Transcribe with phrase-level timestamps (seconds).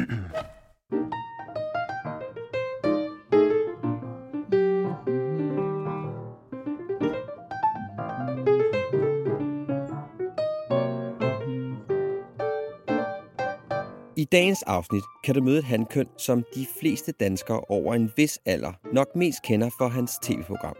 [14.24, 18.72] dagens afsnit kan du møde et handkøn, som de fleste danskere over en vis alder
[18.92, 20.76] nok mest kender for hans tv-program.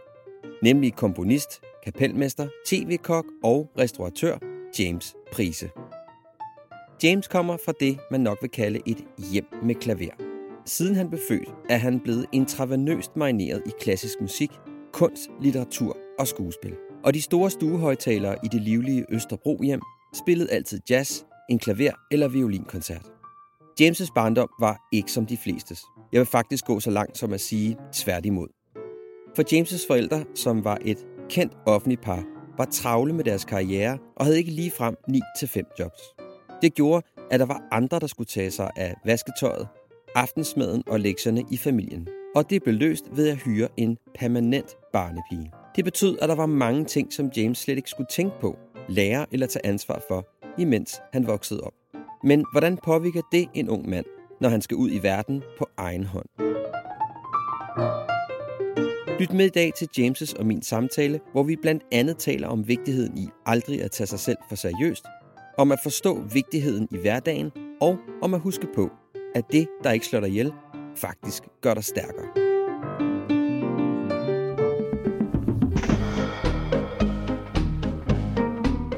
[0.63, 4.37] Nemlig komponist, kapelmester, tv-kok og restauratør
[4.79, 5.69] James Prise.
[7.03, 10.11] James kommer fra det, man nok vil kalde et hjem med klaver.
[10.65, 14.51] Siden han blev født, er han blevet intravenøst marineret i klassisk musik,
[14.93, 16.75] kunst, litteratur og skuespil.
[17.03, 19.81] Og de store stuehøjtalere i det livlige Østerbro hjem
[20.13, 23.11] spillede altid jazz, en klaver- eller violinkoncert.
[23.81, 25.81] James' barndom var ikke som de flestes.
[26.11, 28.47] Jeg vil faktisk gå så langt som at sige tværtimod.
[29.35, 32.23] For James' forældre, som var et kendt offentligt par,
[32.57, 36.28] var travle med deres karriere og havde ikke lige frem 9-5 jobs.
[36.61, 39.67] Det gjorde, at der var andre, der skulle tage sig af vasketøjet,
[40.15, 42.07] aftensmaden og lektierne i familien.
[42.35, 45.51] Og det blev løst ved at hyre en permanent barnepige.
[45.75, 48.57] Det betød, at der var mange ting, som James slet ikke skulle tænke på,
[48.89, 51.73] lære eller tage ansvar for, imens han voksede op.
[52.23, 54.05] Men hvordan påvirker det en ung mand,
[54.41, 56.29] når han skal ud i verden på egen hånd?
[59.19, 62.67] Lyt med i dag til James' og min samtale, hvor vi blandt andet taler om
[62.67, 65.05] vigtigheden i aldrig at tage sig selv for seriøst,
[65.59, 68.89] om at forstå vigtigheden i hverdagen og om at huske på,
[69.35, 70.51] at det, der ikke slår dig ihjel,
[70.95, 72.25] faktisk gør dig stærkere.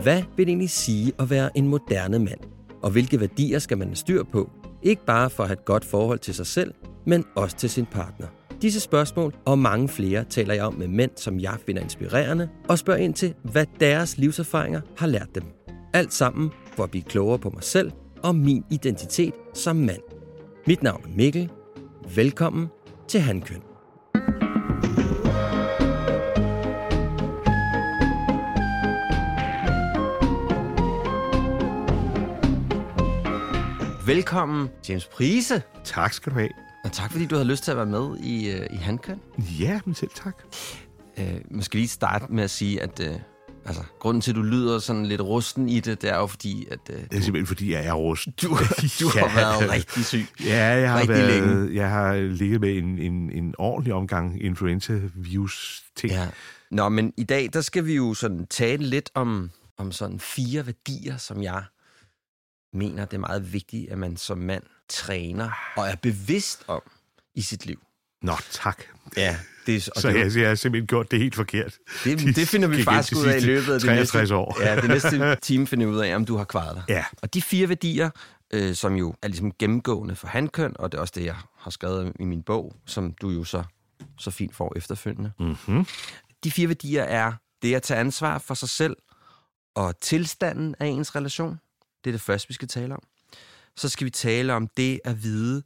[0.03, 2.39] Hvad vil det egentlig sige at være en moderne mand?
[2.81, 4.49] Og hvilke værdier skal man have styr på?
[4.83, 6.73] Ikke bare for at have et godt forhold til sig selv,
[7.05, 8.27] men også til sin partner.
[8.61, 12.79] Disse spørgsmål og mange flere taler jeg om med mænd, som jeg finder inspirerende, og
[12.79, 15.43] spørger ind til, hvad deres livserfaringer har lært dem.
[15.93, 17.91] Alt sammen for at blive klogere på mig selv
[18.23, 20.01] og min identitet som mand.
[20.67, 21.49] Mit navn er Mikkel.
[22.15, 22.67] Velkommen
[23.07, 23.61] til Handkøn.
[34.05, 35.61] Velkommen, James Prise.
[35.83, 36.49] Tak skal du have.
[36.83, 39.19] Og tak, fordi du har lyst til at være med i, uh, i Handkøn.
[39.59, 40.43] Ja, men selv tak.
[41.17, 43.15] Uh, måske lige starte med at sige, at uh,
[43.65, 46.67] altså, grunden til, at du lyder sådan lidt rusten i det, det er jo fordi,
[46.71, 46.79] at...
[46.89, 48.33] Uh, Det er simpelthen, fordi jeg er rusten.
[48.41, 48.47] du,
[48.99, 50.25] du har været rigtig syg.
[50.45, 51.75] Ja, jeg har, rigtig været, længe.
[51.75, 56.13] jeg har ligget med en, en, en ordentlig omgang influenza-virus-ting.
[56.13, 56.27] Ja.
[56.71, 60.65] Nå, men i dag, der skal vi jo sådan tale lidt om, om sådan fire
[60.65, 61.63] værdier, som jeg
[62.73, 66.81] mener, det er meget vigtigt, at man som mand træner og er bevidst om
[67.35, 67.79] i sit liv.
[68.21, 68.83] Nå, tak.
[69.17, 71.77] Ja, det er, og Så det, jeg, jeg har simpelthen gjort det helt forkert.
[72.03, 74.35] det, De det finder vi faktisk ud de af i løbet af det 63 næste,
[74.35, 74.61] år.
[74.61, 76.83] Ja, det næste time finder ud af, om du har kvaret dig.
[76.89, 77.05] Ja.
[77.21, 78.09] Og de fire værdier,
[78.53, 81.71] øh, som jo er ligesom gennemgående for handkøn, og det er også det, jeg har
[81.71, 83.63] skrevet i min bog, som du jo så,
[84.19, 85.31] så fint får efterfølgende.
[85.39, 85.85] Mm-hmm.
[86.43, 88.95] De fire værdier er det at tage ansvar for sig selv
[89.75, 91.59] og tilstanden af ens relation.
[92.03, 93.03] Det er det første, vi skal tale om.
[93.77, 95.63] Så skal vi tale om det at vide,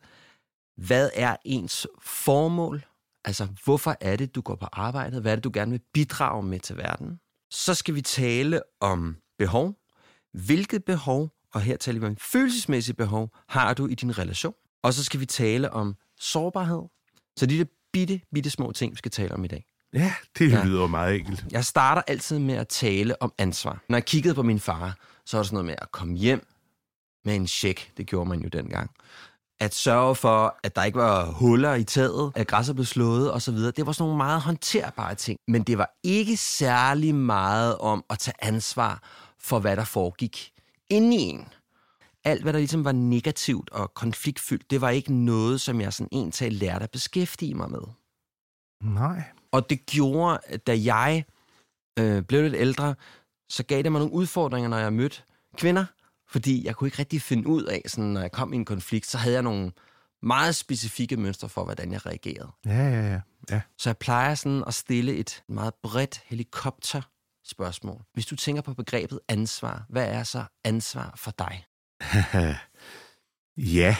[0.77, 2.85] hvad er ens formål?
[3.25, 5.21] Altså, hvorfor er det, du går på arbejde?
[5.21, 7.19] Hvad er det, du gerne vil bidrage med til verden?
[7.49, 9.75] Så skal vi tale om behov.
[10.33, 14.53] Hvilket behov, og her taler vi om følelsesmæssige behov, har du i din relation?
[14.83, 16.81] Og så skal vi tale om sårbarhed.
[17.37, 19.65] Så de der bitte, bitte små ting, vi skal tale om i dag.
[19.93, 20.63] Ja, det Ja.
[20.65, 21.45] lyder meget enkelt.
[21.51, 23.81] Jeg starter altid med at tale om ansvar.
[23.89, 26.47] Når jeg kiggede på min far, så var det sådan noget med at komme hjem
[27.25, 27.91] med en check.
[27.97, 28.91] Det gjorde man jo dengang.
[29.59, 33.55] At sørge for, at der ikke var huller i taget, at græsset blev slået osv.
[33.55, 35.39] Det var sådan nogle meget håndterbare ting.
[35.47, 39.03] Men det var ikke særlig meget om at tage ansvar
[39.39, 40.51] for, hvad der foregik
[40.89, 41.47] inde i en.
[42.23, 46.09] Alt, hvad der ligesom var negativt og konfliktfyldt, det var ikke noget, som jeg sådan
[46.11, 47.81] en til lærte at beskæftige mig med.
[48.83, 49.23] Nej.
[49.51, 51.25] Og det gjorde, da jeg
[51.99, 52.95] øh, blev lidt ældre,
[53.49, 55.21] så gav det mig nogle udfordringer, når jeg mødte
[55.57, 55.85] kvinder.
[56.35, 59.05] Fordi jeg kunne ikke rigtig finde ud af, sådan, når jeg kom i en konflikt,
[59.05, 59.71] så havde jeg nogle
[60.21, 62.51] meget specifikke mønstre for, hvordan jeg reagerede.
[62.65, 63.19] Ja, ja, ja.
[63.49, 63.61] ja.
[63.77, 67.01] Så jeg plejer sådan at stille et meget bredt helikopter
[67.45, 68.01] spørgsmål.
[68.13, 71.65] Hvis du tænker på begrebet ansvar, hvad er så ansvar for dig?
[73.77, 73.95] ja,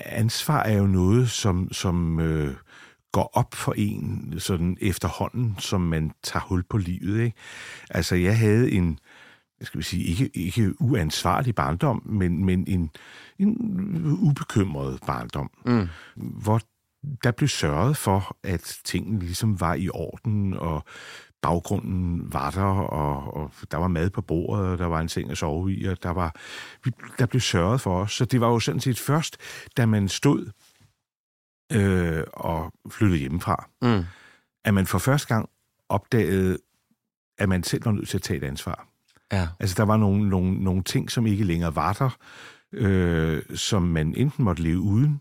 [0.00, 2.56] ansvar er jo noget, som, som øh,
[3.12, 7.20] går op for en sådan efterhånden, som man tager hul på livet.
[7.20, 7.36] Ikke?
[7.90, 8.98] Altså, jeg havde en,
[9.62, 12.90] skal vi sige, ikke, ikke uansvarlig barndom, men, men en,
[13.38, 15.88] en ubekymret barndom, mm.
[16.16, 16.60] hvor
[17.22, 20.84] der blev sørget for, at tingene ligesom var i orden, og
[21.42, 25.30] baggrunden var der, og, og der var mad på bordet, og der var en seng
[25.30, 26.34] at sove i, og der, var,
[27.18, 28.12] der blev sørget for os.
[28.12, 29.36] Så det var jo sådan set først,
[29.76, 30.50] da man stod
[31.72, 34.04] øh, og flyttede hjemmefra, mm.
[34.64, 35.48] at man for første gang
[35.88, 36.58] opdagede,
[37.38, 38.88] at man selv var nødt til at tage et ansvar.
[39.32, 39.48] Ja.
[39.60, 42.10] Altså, der var nogle, nogle, nogle ting, som ikke længere var der,
[42.72, 45.20] øh, som man enten måtte leve uden,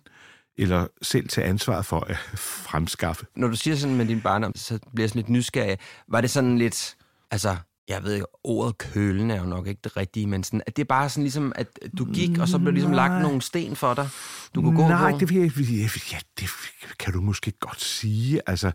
[0.58, 3.26] eller selv tage ansvaret for at fremskaffe.
[3.36, 5.78] Når du siger sådan med din barndom, så bliver jeg sådan lidt nysgerrig.
[6.08, 6.96] Var det sådan lidt,
[7.32, 7.56] altså,
[7.88, 10.82] jeg ved ikke, ordet kølen er jo nok ikke det rigtige, men sådan, at det
[10.82, 11.68] er bare sådan ligesom, at
[11.98, 14.10] du gik, og så blev ligesom lagt nogle sten for dig,
[14.56, 15.18] du kunne gå Nej, på?
[15.18, 15.52] det jeg,
[16.12, 16.50] ja, det
[17.00, 18.42] kan du måske godt sige.
[18.48, 18.72] Altså,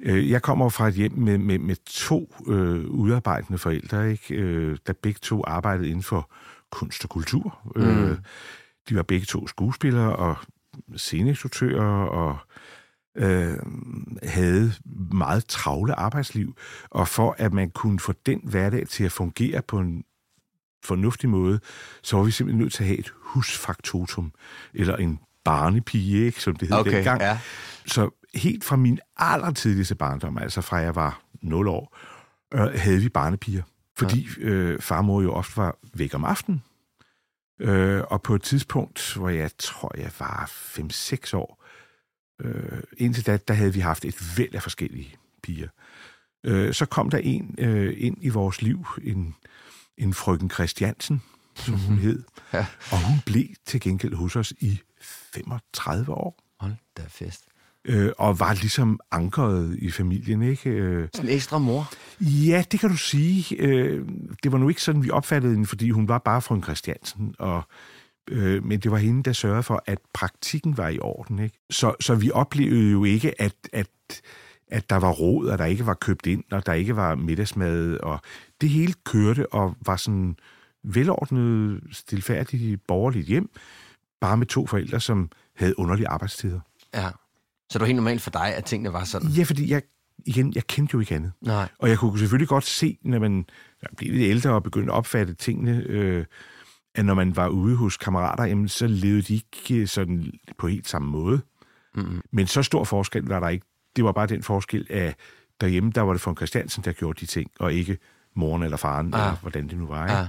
[0.00, 4.34] øh, jeg kommer fra et hjem med, med, med to øh, udarbejdende forældre, ikke?
[4.34, 6.30] Øh, der begge to arbejdede inden for
[6.70, 7.58] kunst og kultur.
[7.76, 7.82] Mm.
[7.82, 8.18] Øh,
[8.88, 10.36] de var begge to skuespillere og
[10.96, 12.38] sceneinstruktører og
[13.16, 13.58] øh,
[14.22, 14.72] havde
[15.12, 16.56] meget travle arbejdsliv,
[16.90, 20.04] og for at man kunne få den hverdag til at fungere på en
[20.84, 21.60] fornuftig måde,
[22.02, 24.32] så var vi simpelthen nødt til at have et husfaktotum,
[24.74, 27.20] eller en barnepige, ikke, som det hed okay, dengang.
[27.20, 27.38] Ja.
[27.86, 31.96] Så helt fra min allertidligste barndom, altså fra jeg var 0 år,
[32.54, 33.62] øh, havde vi barnepiger.
[33.96, 34.46] Fordi ja.
[34.46, 36.62] øh, farmor jo ofte var væk om aftenen.
[37.60, 41.61] Øh, og på et tidspunkt, hvor jeg tror, jeg var 5-6 år,
[42.42, 45.68] øh, indtil da, der havde vi haft et væld af forskellige piger.
[46.44, 49.34] Øh, så kom der en øh, ind i vores liv, en,
[49.98, 51.22] en frøken Christiansen,
[51.54, 52.02] som hun mhm.
[52.02, 52.22] hed.
[52.52, 52.66] Ja.
[52.92, 56.38] Og hun blev til gengæld hos os i 35 år.
[56.60, 57.44] Hold da fest
[57.84, 60.42] øh, og var ligesom ankeret i familien.
[60.42, 60.70] Ikke?
[60.70, 61.92] Øh, sådan en ekstra mor?
[62.20, 63.56] Ja, det kan du sige.
[63.58, 64.08] Øh,
[64.42, 67.34] det var nu ikke sådan, vi opfattede hende, fordi hun var bare fra en Christiansen,
[67.38, 67.62] og
[68.30, 71.38] øh, men det var hende, der sørgede for, at praktikken var i orden.
[71.38, 71.58] Ikke?
[71.70, 73.88] Så, så vi oplevede jo ikke, at, at,
[74.68, 77.96] at der var råd, og der ikke var købt ind, og der ikke var middagsmad,
[77.96, 78.20] og
[78.60, 80.36] det hele kørte og var sådan
[80.82, 83.50] velordnet, stilfærdigt borgerligt hjem,
[84.20, 86.60] bare med to forældre, som havde underlige arbejdstider.
[86.94, 87.10] Ja.
[87.70, 89.28] Så det var helt normalt for dig, at tingene var sådan?
[89.28, 89.82] Ja, fordi jeg,
[90.26, 91.32] igen, jeg kendte jo ikke andet.
[91.40, 91.68] Nej.
[91.78, 93.46] Og jeg kunne selvfølgelig godt se, når man
[93.96, 96.24] blev lidt ældre og begyndte at opfatte tingene, øh,
[96.94, 100.88] at når man var ude hos kammerater, jamen, så levede de ikke sådan på helt
[100.88, 101.40] samme måde.
[101.94, 102.22] Mm-hmm.
[102.30, 103.66] Men så stor forskel var der ikke.
[103.96, 105.16] Det var bare den forskel, at
[105.60, 107.98] derhjemme, der var det von Christiansen, der gjorde de ting, og ikke
[108.36, 109.20] moren eller faren, ah.
[109.20, 110.06] eller hvordan det nu var.
[110.06, 110.18] Ikke?
[110.18, 110.26] Ah.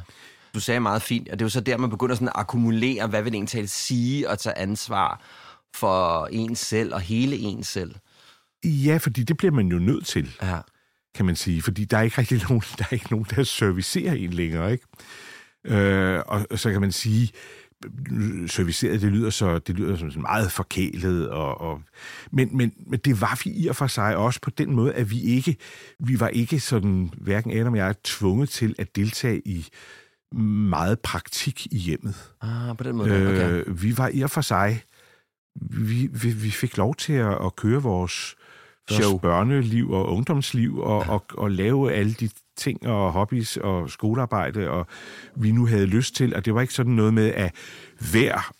[0.53, 3.07] Du sagde meget fint, og det er jo så der, man begynder sådan at akkumulere,
[3.07, 5.21] hvad vil det egentlig sige og tage ansvar
[5.75, 7.95] for en selv og hele en selv.
[8.63, 10.59] Ja, fordi det bliver man jo nødt til, ja.
[11.15, 11.61] kan man sige.
[11.61, 14.71] Fordi der er ikke rigtig nogen, der, er ikke nogen, der servicerer en længere.
[14.71, 14.85] Ikke?
[15.65, 17.31] Øh, og så kan man sige,
[18.47, 21.81] serviceret, det lyder så det lyder som meget forkælet, og, og,
[22.31, 25.11] men, men, men det var vi i og for sig også på den måde, at
[25.11, 25.57] vi ikke,
[25.99, 29.67] vi var ikke sådan, hverken Adam og jeg, tvunget til at deltage i
[30.39, 32.15] meget praktik i hjemmet.
[32.41, 33.51] Ah, på den måde, okay.
[33.51, 34.83] Øh, vi var i og for sig
[35.55, 38.35] vi, vi, vi fik lov til at, at køre vores,
[38.89, 41.11] vores børneliv og ungdomsliv og, ja.
[41.11, 44.87] og, og lave alle de ting og hobbies og skolearbejde, og
[45.35, 46.35] vi nu havde lyst til.
[46.35, 47.55] Og det var ikke sådan noget med, at
[48.11, 48.51] hver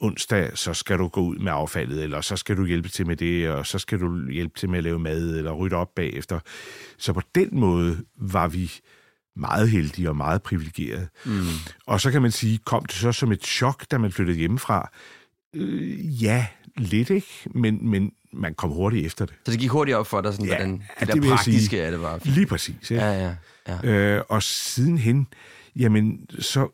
[0.00, 3.16] onsdag, så skal du gå ud med affaldet, eller så skal du hjælpe til med
[3.16, 6.40] det, og så skal du hjælpe til med at lave mad, eller rydde op bagefter.
[6.98, 8.72] Så på den måde var vi
[9.36, 11.08] meget heldige og meget privilegerede.
[11.24, 11.42] Mm.
[11.86, 14.90] Og så kan man sige, kom det så som et chok, da man flyttede hjemmefra,
[15.54, 19.34] Øh, ja, lidt ikke, men, men man kom hurtigt efter det.
[19.44, 21.82] Så det gik hurtigt op for dig, sådan, ja, hvordan det, det der praktiske sige,
[21.82, 22.20] af det var?
[22.24, 23.12] Lige præcis, ja.
[23.12, 23.36] ja,
[23.68, 24.16] ja, ja.
[24.16, 25.26] Øh, og sidenhen,
[25.76, 26.68] jamen, så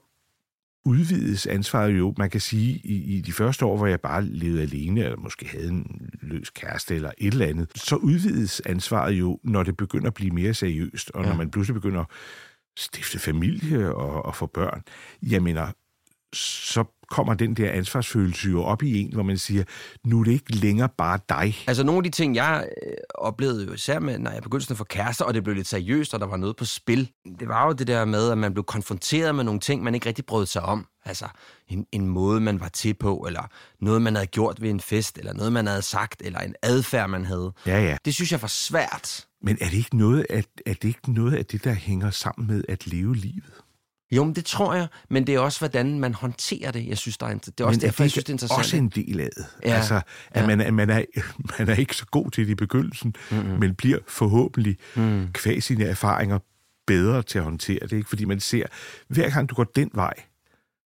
[0.85, 4.63] udvides ansvaret jo, man kan sige, i, i de første år, hvor jeg bare levede
[4.63, 9.41] alene, eller måske havde en løs kæreste eller et eller andet, så udvides ansvaret jo,
[9.43, 11.29] når det begynder at blive mere seriøst, og ja.
[11.29, 12.07] når man pludselig begynder at
[12.77, 14.83] stifte familie og, og få børn.
[15.23, 15.73] Jeg mener,
[16.33, 19.65] så kommer den der ansvarsfølelse jo op i en, hvor man siger,
[20.05, 21.57] nu er det ikke længere bare dig.
[21.67, 24.77] Altså nogle af de ting, jeg øh, oplevede jo især med, når jeg begyndte at
[24.77, 27.67] få kærester, og det blev lidt seriøst, og der var noget på spil, det var
[27.67, 30.47] jo det der med, at man blev konfronteret med nogle ting, man ikke rigtig brød
[30.47, 30.87] sig om.
[31.05, 31.27] Altså
[31.69, 33.43] en, en måde, man var til på, eller
[33.81, 37.11] noget, man havde gjort ved en fest, eller noget, man havde sagt, eller en adfærd,
[37.11, 37.53] man havde.
[37.67, 37.97] Ja, ja.
[38.05, 39.27] Det synes jeg var svært.
[39.43, 42.47] Men er det ikke noget, at, er det ikke noget af det, der hænger sammen
[42.47, 43.64] med at leve livet?
[44.17, 47.19] Jo, men det tror jeg, men det er også, hvordan man håndterer det, jeg synes,
[47.19, 48.59] der er, det er også men derfor, er jeg synes, det er interessant.
[48.59, 49.47] også en del af det.
[49.65, 49.75] Ja.
[49.75, 49.95] Altså,
[50.31, 50.47] at Ja.
[50.47, 51.03] man, er- man, er,
[51.59, 53.59] man er ikke så god til det i begyndelsen, mm-hmm.
[53.61, 55.27] men bliver forhåbentlig mm.
[55.33, 56.39] kvæg sine erfaringer
[56.87, 57.93] bedre til at håndtere det.
[57.93, 58.09] Ikke?
[58.09, 58.67] Fordi man ser,
[59.09, 60.15] hver gang du går den vej,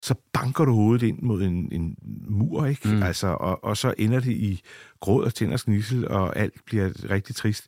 [0.02, 1.96] så banker du hovedet ind mod en, en
[2.28, 2.88] mur, ikke?
[2.88, 3.02] Mm.
[3.02, 4.62] Altså, og, og så ender det i
[5.00, 7.66] gråd og tænder snissel, og alt bliver rigtig trist.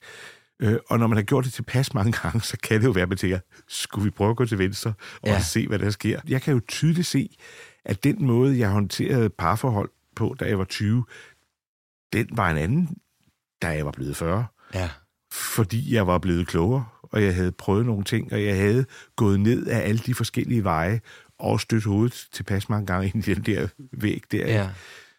[0.63, 3.03] Øh, og når man har gjort det tilpas mange gange, så kan det jo være,
[3.03, 3.39] at man tænker,
[3.69, 4.93] skulle vi prøve at gå til venstre
[5.23, 5.41] og Ja.
[5.41, 6.21] se, hvad der sker?
[6.29, 7.37] Jeg kan jo tydeligt se,
[7.85, 11.05] at den måde, jeg håndterede parforhold på, da jeg var 20,
[12.13, 12.89] den var en anden,
[13.63, 14.47] da jeg var blevet 40.
[14.75, 14.91] Ja.
[15.33, 18.85] Fordi jeg var blevet klogere, og jeg havde prøvet nogle ting, og jeg havde
[19.17, 21.01] gået ned af alle de forskellige veje,
[21.39, 24.47] og stødt hovedet tilpas mange gange ind i den der væg der.
[24.47, 24.71] Ja.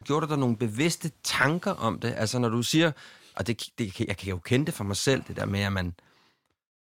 [0.04, 2.14] Gjorde du der nogle bevidste tanker om det?
[2.18, 2.92] Altså, når du siger,
[3.36, 5.74] og det, det, jeg kan jo kende det for mig selv, det der med, at
[5.74, 5.94] man...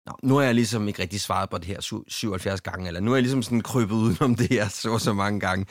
[0.05, 2.99] Nå, nu har jeg ligesom ikke rigtig svaret på det her syv- 77 gange, eller
[2.99, 5.65] nu er jeg ligesom sådan krybet udenom det her så så mange gange.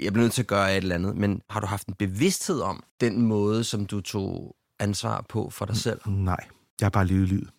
[0.00, 2.60] Jeg bliver nødt til at gøre et eller andet, men har du haft en bevidsthed
[2.60, 6.00] om den måde, som du tog ansvar på for dig selv?
[6.06, 6.44] Nej,
[6.80, 7.50] jeg har bare levet livet.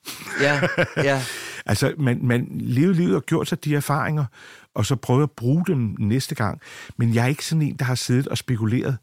[0.41, 0.61] Ja,
[0.97, 1.23] ja,
[1.67, 4.25] Altså, man, man levede livet og gjort sig de erfaringer,
[4.73, 6.61] og så prøvede at bruge dem næste gang.
[6.97, 8.97] Men jeg er ikke sådan en, der har siddet og spekuleret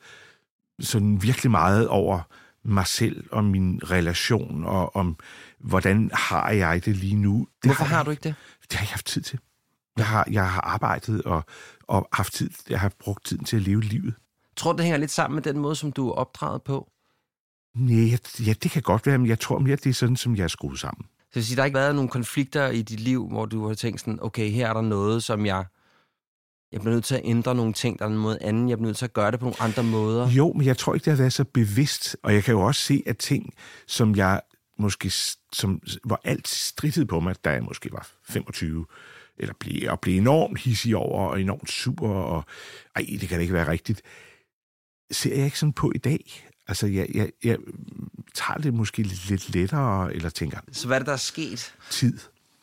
[0.80, 2.20] sådan virkelig meget over
[2.64, 5.16] mig selv og min relation, og om
[5.58, 7.48] hvordan har jeg det lige nu.
[7.62, 8.34] Det Hvorfor har du ikke det?
[8.62, 9.38] Det har jeg haft tid til.
[9.96, 11.44] Jeg har, jeg har arbejdet og,
[11.82, 14.14] og haft tid, jeg har brugt tiden til at leve livet.
[14.56, 16.90] Tror du, det hænger lidt sammen med den måde, som du er opdraget på?
[17.74, 20.44] Nej, ja, det kan godt være, men jeg tror mere, det er sådan, som jeg
[20.44, 21.06] er skruet sammen.
[21.20, 23.74] Så vil sige, der har ikke været nogle konflikter i dit liv, hvor du har
[23.74, 25.64] tænkt sådan, okay, her er der noget, som jeg...
[26.74, 28.68] Jeg bliver nødt til at ændre nogle ting, der er en måde anden.
[28.68, 30.30] Jeg bliver nødt til at gøre det på nogle andre måder.
[30.30, 32.16] Jo, men jeg tror ikke, det har været så bevidst.
[32.22, 33.54] Og jeg kan jo også se, at ting,
[33.86, 34.40] som jeg
[34.78, 35.12] måske,
[35.52, 38.86] som, hvor alt strittede på mig, da jeg måske var 25,
[39.38, 42.44] eller blev, og blev enormt hissig over, og enormt sur, og
[42.96, 44.02] ej, det kan da ikke være rigtigt,
[45.10, 46.48] ser jeg ikke sådan på i dag.
[46.68, 47.58] Altså, jeg, jeg, jeg
[48.34, 51.74] tager det måske lidt, lettere, eller tænker, Så hvad er det, der er sket?
[51.90, 52.18] tid.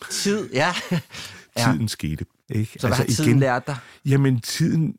[0.09, 0.73] Tid, ja.
[1.57, 2.25] Tiden skete.
[2.51, 2.72] Ikke?
[2.79, 3.75] Så hvad har tiden lært dig?
[4.05, 4.96] Jamen, tiden...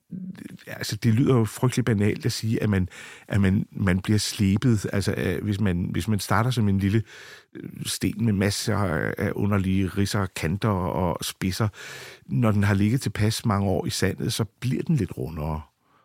[0.67, 2.89] Altså, det lyder jo frygtelig banalt at sige, at man,
[3.29, 4.87] at man, man bliver slebet.
[4.93, 7.03] Altså, øh, hvis man, hvis man starter som en lille
[7.55, 8.77] øh, sten med masser
[9.19, 11.69] af underlige ridser, og kanter og spidser,
[12.27, 15.61] når den har ligget tilpas mange år i sandet, så bliver den lidt rundere.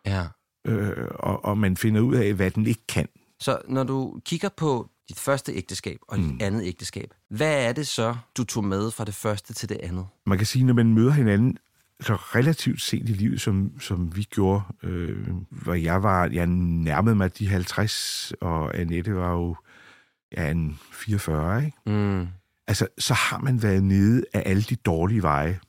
[0.06, 0.26] Ja.
[0.66, 3.08] Øh, og, og man finder ud af, hvad den ikke kan.
[3.40, 6.38] Så når du kigger på dit første ægteskab og dit mm.
[6.40, 10.06] andet ægteskab, hvad er det så, du tog med fra det første til det andet?
[10.26, 11.58] Man kan sige, når man møder hinanden
[12.00, 17.16] så relativt sent i livet, som, som vi gjorde, øh, hvor jeg var, jeg nærmede
[17.16, 19.56] mig de 50, og Annette var jo
[20.36, 21.78] ja, en 44, ikke?
[21.86, 22.28] Mm.
[22.66, 25.60] Altså, så har man været nede af alle de dårlige veje,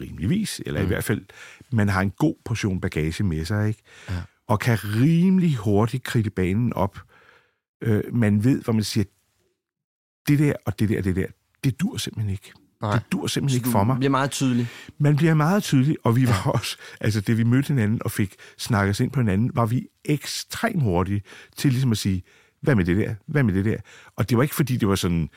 [0.00, 0.84] rimeligvis, eller mm.
[0.84, 1.24] i hvert fald,
[1.72, 3.82] man har en god portion bagage med sig, ikke?
[4.08, 4.22] Ja.
[4.46, 6.98] Og kan rimelig hurtigt kridte banen op.
[7.82, 9.04] Øh, man ved, hvor man siger,
[10.28, 11.26] det der og det der og det der,
[11.64, 12.52] det dur simpelthen ikke.
[12.82, 12.92] Nej.
[12.92, 13.96] Det dur simpelthen ikke for mig.
[13.96, 14.68] bliver meget tydelig.
[14.98, 18.34] Man bliver meget tydelig, og vi var også, altså det vi mødte hinanden og fik
[18.58, 21.22] snakket os ind på hinanden, var vi ekstremt hurtige
[21.56, 22.22] til ligesom at sige,
[22.62, 23.76] hvad med det der, hvad med det der?
[24.16, 25.28] Og det var ikke fordi, det var sådan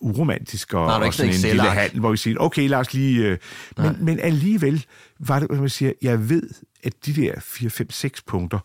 [0.00, 3.26] uromantisk og, Nej, og sådan en lille handel, hvor vi siger, okay, lad os lige...
[3.26, 3.38] Øh,
[3.76, 4.86] men, men alligevel
[5.18, 6.50] var det, hvad man siger, jeg ved,
[6.82, 8.58] at de der 4, 5, 6 punkter,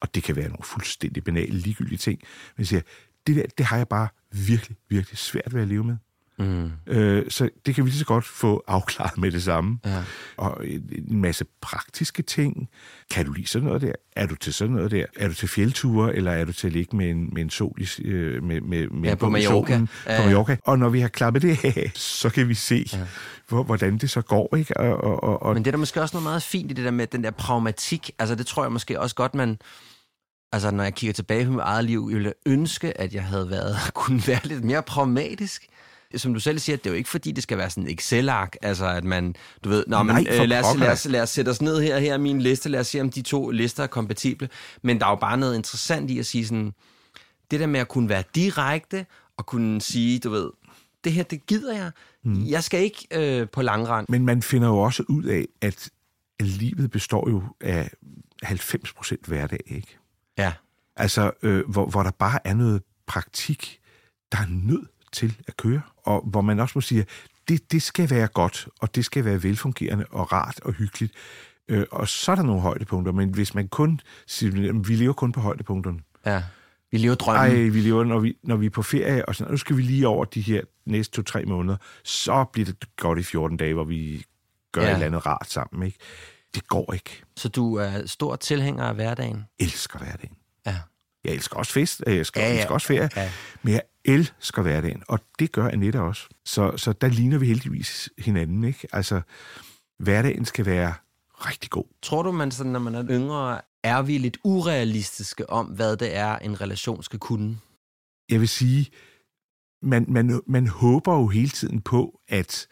[0.00, 2.18] og det kan være nogle fuldstændig banale, ligegyldige ting,
[2.56, 2.80] men jeg siger,
[3.26, 5.96] det der, det har jeg bare virkelig, virkelig svært ved at leve med.
[6.38, 6.70] Mm.
[6.86, 9.78] Øh, så det kan vi lige så godt få afklaret med det samme.
[9.84, 10.02] Ja.
[10.36, 10.66] Og
[11.08, 12.68] en masse praktiske ting.
[13.10, 13.92] Kan du lide sådan noget der?
[14.16, 15.04] Er du til sådan noget der?
[15.16, 17.78] Er du til fjeldture, eller er du til at ligge med en, med en sol
[17.82, 19.72] i, øh, med, med, med Ja, på Mallorca.
[19.72, 20.22] solen Ja, på.
[20.24, 20.56] Mallorca?
[20.64, 23.06] Og når vi har klappet det af, så kan vi se, ja.
[23.48, 24.56] hvor, hvordan det så går.
[24.56, 24.76] Ikke?
[24.76, 26.84] Og, og, og, og Men det er der måske også noget meget fint i det
[26.84, 28.10] der med den der pragmatik.
[28.18, 29.58] Altså det tror jeg måske også godt, man...
[30.52, 33.50] Altså når jeg kigger tilbage på mit eget liv, jeg ville ønske, at jeg havde
[33.50, 35.66] været, kunne være lidt mere pragmatisk.
[36.16, 38.56] Som du selv siger, det er jo ikke fordi, det skal være sådan et Excel-ark,
[38.62, 41.30] altså at man, du ved, Nå, men, Nej, øh, lad, os, lad, os, lad os
[41.30, 43.82] sætte os ned her, her er min liste, lad os se, om de to lister
[43.82, 44.48] er kompatible.
[44.82, 46.72] Men der er jo bare noget interessant i at sige sådan,
[47.50, 50.50] det der med at kunne være direkte, og kunne sige, du ved,
[51.04, 51.90] det her, det gider jeg.
[52.24, 52.46] Mm.
[52.46, 54.06] Jeg skal ikke øh, på langrand.
[54.08, 55.90] Men man finder jo også ud af, at
[56.40, 57.90] at livet består jo af
[58.42, 59.98] 90 procent hverdag, ikke?
[60.40, 60.52] Ja.
[60.96, 63.80] Altså, øh, hvor, hvor der bare er noget praktik,
[64.32, 67.06] der er nødt til at køre, og hvor man også må sige,
[67.48, 71.12] det, det skal være godt, og det skal være velfungerende og rart og hyggeligt.
[71.68, 75.32] Øh, og så er der nogle højdepunkter, men hvis man kun siger, vi lever kun
[75.32, 75.98] på højdepunkterne.
[76.26, 76.42] Ja.
[76.90, 77.56] Vi lever drømmen.
[77.56, 79.82] Ej, vi lever, når vi, når vi er på ferie, og sådan, nu skal vi
[79.82, 83.84] lige over de her næste to-tre måneder, så bliver det godt i 14 dage, hvor
[83.84, 84.24] vi
[84.72, 84.88] gør ja.
[84.88, 85.98] et eller andet rart sammen, ikke?
[86.54, 87.22] Det går ikke.
[87.36, 89.44] Så du er stor tilhænger af hverdagen?
[89.58, 90.36] Elsker hverdagen.
[90.66, 90.76] Ja.
[91.24, 92.54] Jeg elsker også fest, jeg elsker, ja, ja.
[92.54, 93.32] elsker også ferie, ja.
[93.62, 96.28] men jeg elsker hverdagen, og det gør Annette også.
[96.44, 98.88] Så, så der ligner vi heldigvis hinanden, ikke?
[98.92, 99.20] Altså,
[99.98, 100.94] hverdagen skal være
[101.30, 101.84] rigtig god.
[102.02, 106.16] Tror du, man sådan, når man er yngre, er vi lidt urealistiske om, hvad det
[106.16, 107.58] er, en relation skal kunne?
[108.28, 108.90] Jeg vil sige,
[109.82, 112.66] man, man, man håber jo hele tiden på, at,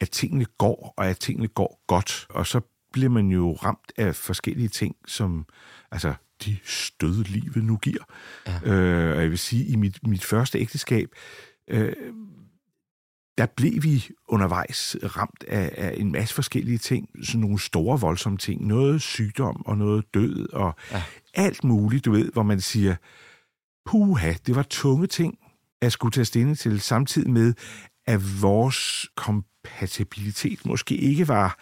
[0.00, 2.26] at tingene går, og at tingene går godt.
[2.30, 2.60] Og så
[2.96, 5.46] bliver man jo ramt af forskellige ting, som
[5.90, 8.02] altså, de stød livet nu giver.
[8.46, 8.72] Ja.
[8.72, 11.08] Øh, og jeg vil sige, i mit, mit første ægteskab,
[11.68, 11.92] øh,
[13.38, 18.38] der blev vi undervejs ramt af, af en masse forskellige ting, sådan nogle store, voldsomme
[18.38, 21.02] ting, noget sygdom og noget død og ja.
[21.34, 22.96] alt muligt, du ved, hvor man siger,
[23.86, 25.38] puha, det var tunge ting
[25.80, 27.54] at skulle tage stilling til, samtidig med,
[28.06, 31.58] at vores kompatibilitet måske ikke var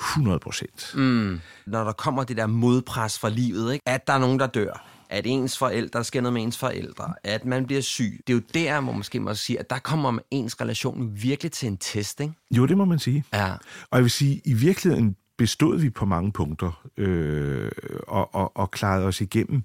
[0.00, 0.92] 100 procent.
[0.94, 1.40] Mm.
[1.66, 3.88] Når der kommer det der modpres fra livet, ikke?
[3.88, 7.44] at der er nogen, der dør, at ens forældre sker noget med ens forældre, at
[7.44, 8.20] man bliver syg.
[8.26, 11.52] Det er jo der, hvor man måske må sige, at der kommer ens relation virkelig
[11.52, 12.34] til en test, ikke?
[12.50, 13.24] Jo, det må man sige.
[13.32, 13.52] Ja.
[13.90, 17.70] Og jeg vil sige, i virkeligheden bestod vi på mange punkter øh,
[18.08, 19.62] og, og, og klarede os igennem.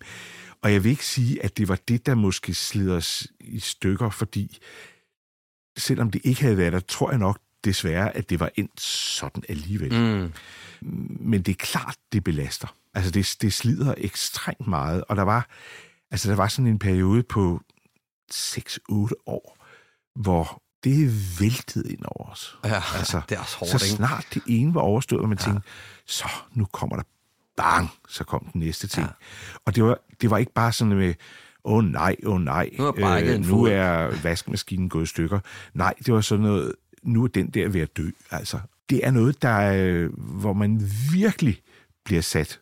[0.62, 4.10] Og jeg vil ikke sige, at det var det, der måske slid os i stykker,
[4.10, 4.58] fordi
[5.78, 9.44] selvom det ikke havde været der, tror jeg nok desværre, at det var endt sådan
[9.50, 9.94] alligevel.
[9.94, 10.34] Mm.
[11.20, 12.76] Men det er klart, det belaster.
[12.94, 15.48] Altså, det, det slider ekstremt meget, og der var,
[16.12, 17.62] altså, der var sådan en periode på
[18.34, 19.58] 6-8 år,
[20.16, 22.58] hvor det væltede ind over os.
[22.64, 25.46] Ja, altså, det er også hårdt, Så snart det ene var overstået, og man ja.
[25.46, 25.70] tænkte,
[26.06, 27.04] så nu kommer der
[27.58, 29.08] bang, så kom den næste ting.
[29.08, 29.12] Ja.
[29.66, 31.14] Og det var, det var ikke bare sådan med,
[31.64, 35.40] åh oh, nej, åh oh, nej, nu er, øh, nu er vaskemaskinen gået i stykker.
[35.74, 36.74] Nej, det var sådan noget,
[37.08, 38.10] nu er den der ved at dø.
[38.32, 38.60] Altså,
[38.90, 41.62] det er noget, der, øh, hvor man virkelig
[42.06, 42.60] bliver sat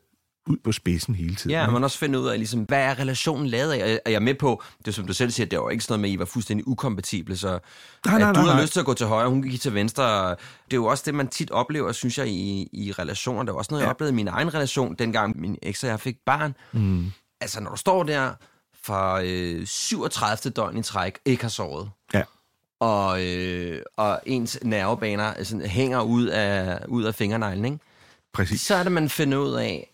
[0.48, 1.52] ud på spidsen hele tiden.
[1.52, 4.00] Ja, man også finder ud af, ligesom, hvad er relationen lavet af?
[4.05, 6.01] Og jeg er med på, det som du selv siger, det var ikke sådan noget
[6.01, 7.48] med, at I var fuldstændig ukompatible, så
[8.05, 9.74] nej, nej, at du nej, havde lyst til at gå til højre, hun gik til
[9.74, 10.29] venstre.
[10.29, 10.38] Det
[10.72, 13.44] er jo også det, man tit oplever, synes jeg, i, i relationer.
[13.44, 13.86] Det var også noget, ja.
[13.86, 16.55] jeg oplevede i min egen relation, dengang min eks og jeg fik barn.
[16.72, 17.12] Mm.
[17.42, 18.34] Altså, når du står der
[18.84, 20.51] for øh, 37.
[20.51, 22.24] døgn i træk, ikke har sovet, ja
[22.79, 27.79] og, øh, og ens nervebaner altså, hænger ud af, ud af fingerneglen, ikke?
[28.33, 28.61] Præcis.
[28.61, 29.94] Så er det, man finder ud af,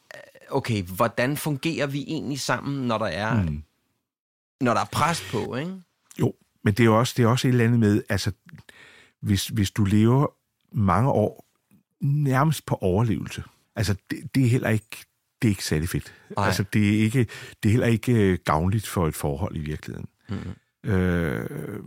[0.50, 3.63] okay, hvordan fungerer vi egentlig sammen, når der er, mm.
[4.62, 5.74] når der er pres på, ikke?
[6.20, 8.32] Jo, men det er også, det er også et eller andet med, altså,
[9.20, 10.28] hvis, hvis du lever
[10.72, 11.46] mange år
[12.02, 13.44] nærmest på overlevelse,
[13.76, 15.06] altså, det, det er heller ikke,
[15.41, 16.13] det er ikke særlig fedt.
[16.38, 16.46] Ej.
[16.46, 17.28] Altså, det er, ikke,
[17.63, 20.08] det er heller ikke øh, gavnligt for et forhold i virkeligheden.
[20.30, 20.89] Mm.
[20.89, 21.80] Øh,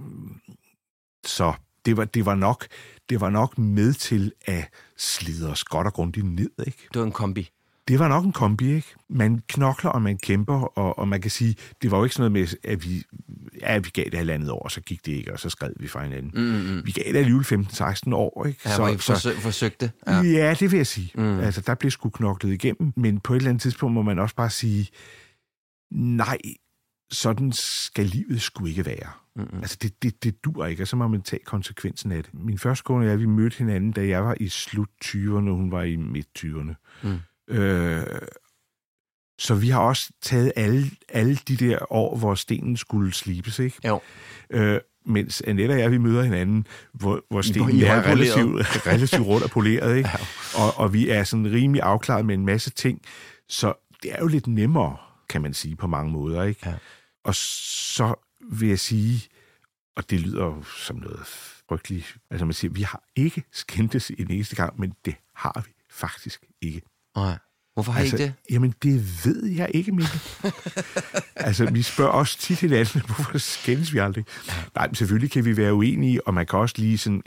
[1.24, 1.52] så
[1.86, 2.66] det var, det var nok
[3.08, 6.88] det var nok med til at slide os godt og grundigt ned, ikke?
[6.92, 7.50] Det var en kombi.
[7.88, 8.94] Det var nok en kombi, ikke?
[9.10, 12.32] Man knokler, og man kæmper, og, og man kan sige, det var jo ikke sådan
[12.32, 13.02] noget med, at vi,
[13.60, 15.88] ja, vi gav det halvandet år, og så gik det ikke, og så skred vi
[15.88, 16.30] fra hinanden.
[16.34, 16.86] Mm-hmm.
[16.86, 18.60] Vi gav det alligevel 15-16 år, ikke?
[18.64, 19.92] Ja, så, I forsøg, forsøgte.
[20.06, 20.22] Ja.
[20.22, 21.10] ja, det vil jeg sige.
[21.14, 21.40] Mm.
[21.40, 24.34] Altså, der blev sgu knoklet igennem, men på et eller andet tidspunkt må man også
[24.34, 24.88] bare sige,
[25.90, 26.38] nej,
[27.12, 29.23] sådan skal livet sgu ikke være.
[29.36, 29.58] Mm-hmm.
[29.58, 32.34] Altså, det, det, det dur ikke, og så må man tage konsekvensen af det.
[32.34, 35.56] Min første kone og jeg, vi mødte hinanden, da jeg var i slut 20'erne, og
[35.56, 36.74] hun var i midt 20'erne.
[37.02, 37.18] Mm.
[37.54, 38.06] Øh,
[39.38, 43.88] så vi har også taget alle, alle de der år, hvor stenen skulle slibes, ikke?
[43.88, 44.00] Jo.
[44.50, 49.44] Øh, mens Annette og jeg, vi møder hinanden, hvor, hvor stenen er relativt, relativt rundt
[49.44, 50.10] og poleret, ikke?
[50.58, 50.62] Ja.
[50.62, 53.00] Og, og vi er sådan rimelig afklaret med en masse ting,
[53.48, 54.96] så det er jo lidt nemmere,
[55.28, 56.68] kan man sige, på mange måder, ikke?
[56.68, 56.74] Ja.
[57.24, 58.14] Og så
[58.52, 59.28] vil jeg sige,
[59.96, 61.26] og det lyder jo som noget
[61.68, 65.72] frygteligt, altså man siger, vi har ikke skændtes en eneste gang, men det har vi
[65.90, 66.82] faktisk ikke.
[67.16, 67.38] Nej.
[67.74, 68.52] Hvorfor har altså, I ikke det?
[68.54, 70.20] Jamen, det ved jeg ikke, Mikkel.
[71.36, 74.24] altså, vi spørger også tit hinanden, hvorfor skændes vi aldrig?
[74.74, 77.22] Nej, men selvfølgelig kan vi være uenige, og man kan også lige sådan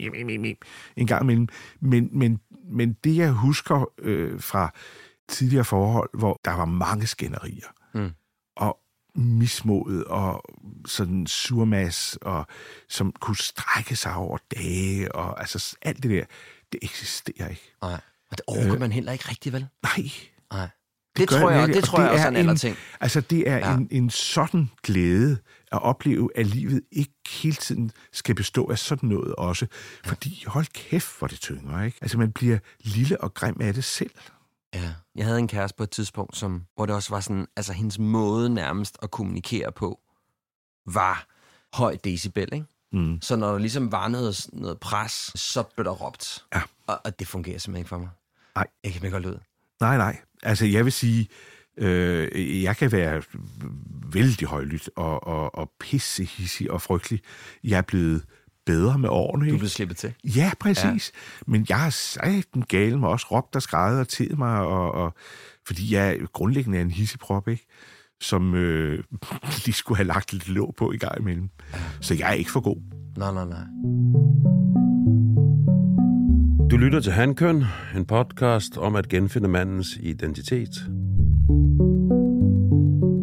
[0.96, 1.48] en gang imellem.
[1.80, 4.74] Men, men, men det, jeg husker øh, fra
[5.28, 8.10] tidligere forhold, hvor der var mange skænderier, mm.
[8.56, 8.78] og
[9.18, 10.42] mismod og
[10.86, 12.46] sådan surmas, og
[12.88, 16.24] som kunne strække sig over dage, og altså alt det der,
[16.72, 17.72] det eksisterer ikke.
[17.82, 18.00] Nej.
[18.30, 19.66] Og det overgår man heller ikke rigtig, vel?
[19.82, 20.10] Nej,
[20.52, 20.68] Nej.
[21.16, 22.76] Det, gør tror jeg, det og tror jeg også er en en- alderting.
[23.00, 23.74] Altså, det er ja.
[23.74, 25.38] en, en sådan glæde
[25.72, 29.66] at opleve, at livet ikke hele tiden skal bestå af sådan noget også.
[30.04, 31.98] Fordi, hold kæft, hvor det tynger, ikke?
[32.02, 34.10] Altså, man bliver lille og grim af det selv.
[34.74, 34.94] Ja.
[35.14, 37.98] Jeg havde en kæreste på et tidspunkt, som, hvor det også var sådan, altså hendes
[37.98, 40.00] måde nærmest at kommunikere på,
[40.86, 41.26] var
[41.72, 42.66] høj decibel, ikke?
[42.92, 43.20] Mm.
[43.22, 46.44] Så når der ligesom var noget, noget pres, så blev der råbt.
[46.54, 46.62] Ja.
[46.86, 48.08] Og, og det fungerer simpelthen ikke for mig.
[48.54, 48.66] Nej.
[48.84, 49.38] Jeg kan ikke godt ud.
[49.80, 50.20] Nej, nej.
[50.42, 51.28] Altså, jeg vil sige,
[51.76, 53.22] øh, jeg kan være
[54.12, 57.20] vældig højlydt og, og, og pissehissig og frygtelig.
[57.64, 58.24] Jeg er blevet
[58.68, 59.50] bedre med årene.
[59.50, 60.14] Du blevet slippet til.
[60.24, 61.12] Ja, præcis.
[61.14, 61.52] Ja.
[61.52, 64.92] Men jeg har sagt den gale mig også råbt og skrevet og tid mig, og,
[64.92, 65.14] og,
[65.66, 67.66] fordi jeg grundlæggende er en hisseprop, ikke?
[68.20, 69.04] som øh,
[69.64, 71.48] lige skulle have lagt lidt låg på i gang imellem.
[71.72, 71.78] Ja.
[72.00, 72.76] Så jeg er ikke for god.
[73.16, 73.64] Nej, nej, nej.
[76.70, 77.64] Du lytter til Handkøn,
[77.96, 80.70] en podcast om at genfinde mandens identitet.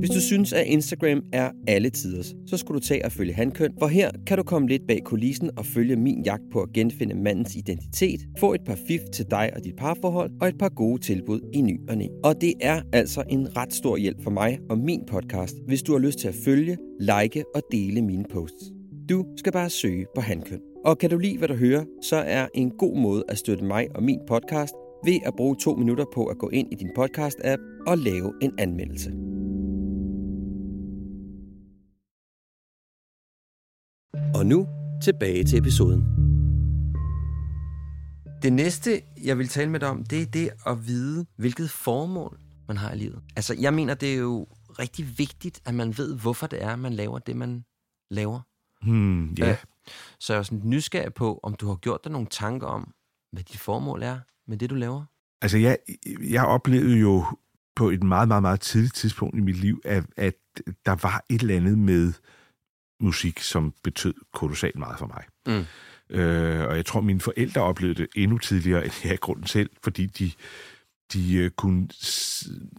[0.05, 3.73] Hvis du synes, at Instagram er alle tiders, så skulle du tage og følge Handkøn,
[3.79, 7.15] for her kan du komme lidt bag kulissen og følge min jagt på at genfinde
[7.15, 11.01] mandens identitet, få et par fif til dig og dit parforhold, og et par gode
[11.01, 12.07] tilbud i ny og næ.
[12.23, 15.91] Og det er altså en ret stor hjælp for mig og min podcast, hvis du
[15.91, 18.71] har lyst til at følge, like og dele mine posts.
[19.09, 20.59] Du skal bare søge på Handkøn.
[20.85, 23.87] Og kan du lide, hvad du hører, så er en god måde at støtte mig
[23.95, 24.73] og min podcast
[25.05, 28.51] ved at bruge to minutter på at gå ind i din podcast-app og lave en
[28.57, 29.11] anmeldelse.
[34.35, 34.67] Og nu
[35.03, 36.01] tilbage til episoden.
[38.41, 42.39] Det næste, jeg vil tale med dig om, det er det at vide, hvilket formål
[42.67, 43.21] man har i livet.
[43.35, 44.47] Altså, jeg mener, det er jo
[44.79, 47.63] rigtig vigtigt, at man ved, hvorfor det er, man laver det, man
[48.11, 48.39] laver.
[48.85, 49.49] Hmm, ja.
[49.49, 49.57] Øh,
[50.19, 52.93] Så jeg er sådan nysgerrig på, om du har gjort dig nogle tanker om,
[53.31, 55.03] hvad dit formål er med det, du laver.
[55.41, 55.77] Altså, jeg,
[56.29, 57.25] jeg oplevede jo
[57.75, 60.35] på et meget, meget, meget tidligt tidspunkt i mit liv, at, at
[60.85, 62.13] der var et eller andet med
[62.99, 65.23] musik, som betød kolossalt meget for mig.
[65.45, 65.65] Mm.
[66.09, 69.69] Øh, og jeg tror, mine forældre oplevede det endnu tidligere, end jeg i grunden selv,
[69.83, 70.31] fordi de,
[71.13, 71.87] de øh, kunne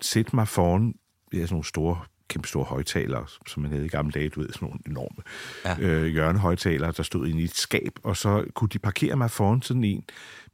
[0.02, 0.94] sætte mig foran
[1.33, 4.52] ja, sådan nogle store, kæmpe store højtalere, som man havde i gamle dage, du ved,
[4.52, 5.22] sådan nogle enorme
[5.64, 5.79] ja.
[5.81, 9.62] øh, hjørnehøjtalere, der stod inde i et skab, og så kunne de parkere mig foran
[9.62, 10.05] sådan en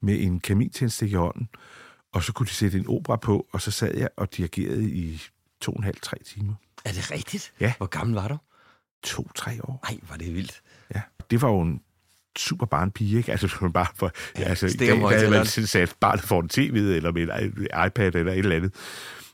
[0.00, 1.48] med en kamintændstik i hånden,
[2.12, 5.22] og så kunne de sætte en opera på, og så sad jeg og dirigerede i
[5.60, 6.54] to og en halv, tre timer.
[6.84, 7.52] Er det rigtigt?
[7.60, 7.74] Ja.
[7.76, 8.38] Hvor gammel var du?
[9.02, 9.80] To-tre år.
[9.88, 10.62] Ej, var det vildt.
[10.94, 11.00] Ja.
[11.30, 11.80] Det var jo en
[12.38, 13.30] super barnpige, ikke?
[13.30, 14.12] Altså, det var bare for...
[14.38, 18.32] Ja, altså, i dag, havde man sat barnet foran tv, eller med en iPad, eller
[18.32, 18.74] et eller andet.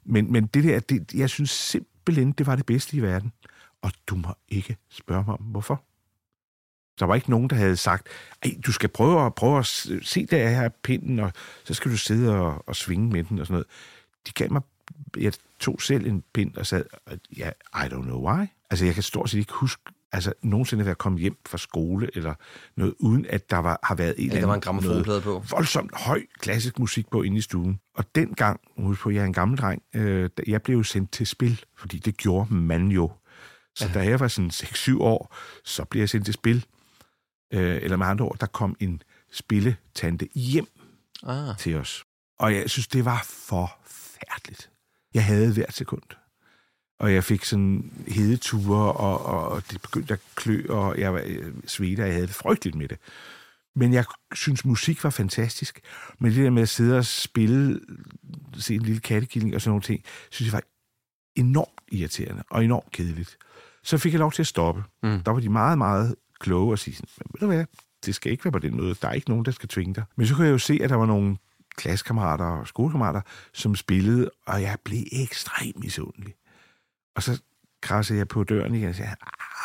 [0.04, 3.32] Men, men det der, det, jeg synes simpelthen, det var det bedste i verden.
[3.82, 5.84] Og du må ikke spørge mig om, hvorfor.
[6.98, 8.08] Der var ikke nogen, der havde sagt,
[8.42, 9.66] Ej, du skal prøve at, prøve at
[10.02, 11.32] se der her pinden, og
[11.64, 13.66] så skal du sidde og, og svinge med den og sådan noget.
[14.26, 14.62] De gav mig,
[15.16, 18.46] jeg tog selv en pind og sad, og ja, I don't know why.
[18.70, 22.10] Altså, jeg kan stort set ikke huske, altså nogensinde at være kommet hjem fra skole
[22.14, 22.34] eller
[22.76, 25.44] noget, uden at der var, har været en eller Ja, der var en anden- på.
[25.50, 27.80] voldsomt høj klassisk musik på inde i stuen.
[27.94, 31.26] Og dengang, husk på, jeg er en gammel dreng, øh, jeg blev jo sendt til
[31.26, 33.12] spil, fordi det gjorde man jo.
[33.76, 33.92] Så ja.
[33.92, 36.64] da jeg var sådan 6-7 år, så blev jeg sendt til spil.
[37.52, 39.02] Øh, eller med andre ord, der kom en
[39.32, 40.66] spilletante hjem
[41.26, 41.56] Ah.
[41.58, 42.04] til os.
[42.38, 44.70] Og jeg synes, det var forfærdeligt.
[45.14, 46.02] Jeg havde hvert sekund.
[46.98, 51.52] Og jeg fik sådan hedeture, og, og det begyndte at klø, og jeg var øh,
[51.66, 52.98] svedte, og jeg havde det frygteligt med det.
[53.76, 55.80] Men jeg synes, musik var fantastisk.
[56.18, 57.80] Men det der med at sidde og spille,
[58.56, 60.62] se en lille kattekilling og sådan nogle ting, synes jeg var
[61.36, 63.38] enormt irriterende og enormt kedeligt.
[63.82, 64.82] Så fik jeg lov til at stoppe.
[65.02, 65.20] Mm.
[65.20, 67.64] Der var de meget, meget kloge og sige sådan, "Men ved du hvad,
[68.06, 68.94] det skal ikke være på den måde.
[69.02, 70.04] Der er ikke nogen, der skal tvinge dig.
[70.16, 71.36] Men så kunne jeg jo se, at der var nogle
[71.76, 73.20] klassekammerater og skolekammerater,
[73.52, 76.34] som spillede, og jeg blev ekstremt misundelig.
[77.18, 77.40] Og så
[77.82, 79.14] krassede jeg på døren igen og sagde,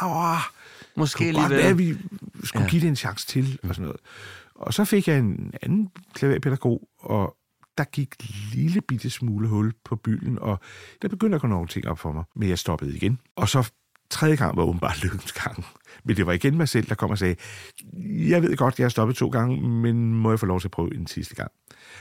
[0.01, 0.37] Åh,
[0.95, 1.97] Måske kunne godt være, vi
[2.43, 2.69] skulle Ja.
[2.69, 4.01] give det en chance til, og sådan noget.
[4.55, 7.35] Og så fik jeg en anden klaverpædagog, og
[7.77, 8.15] der gik
[8.53, 10.59] lille bitte smule hul på bylden, og
[11.01, 13.19] der begyndte at gå nogle ting op for mig, men jeg stoppede igen.
[13.35, 13.71] Og så
[14.09, 15.65] tredje gang var åbenbart lykkens gang.
[16.03, 17.35] Men det var igen mig selv, der kom og sagde,
[18.03, 20.71] jeg ved godt, jeg har stoppet to gange, men må jeg få lov til at
[20.71, 21.51] prøve en sidste gang?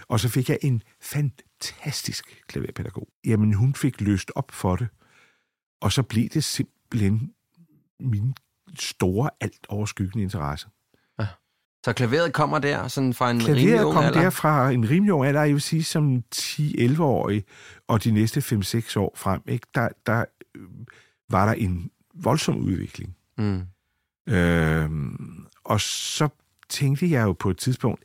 [0.09, 3.09] Og så fik jeg en fantastisk klaverpædagog.
[3.25, 4.89] Jamen, hun fik løst op for det,
[5.83, 7.33] og så blev det simpelthen
[8.01, 8.35] min
[8.79, 10.69] store, alt overskyggende interesse.
[11.85, 14.21] Så klaveret kommer der, sådan fra en rimelig Klaveret ung kom alder?
[14.21, 17.45] der fra en rimelig ung alder, jeg vil sige som 10-11-årig,
[17.89, 19.67] og de næste 5-6 år frem, ikke?
[19.75, 20.63] Der, der øh,
[21.31, 23.17] var der en voldsom udvikling.
[23.39, 23.63] Mm.
[24.29, 26.29] Øhm, og så
[26.69, 28.03] tænkte jeg jo på et tidspunkt,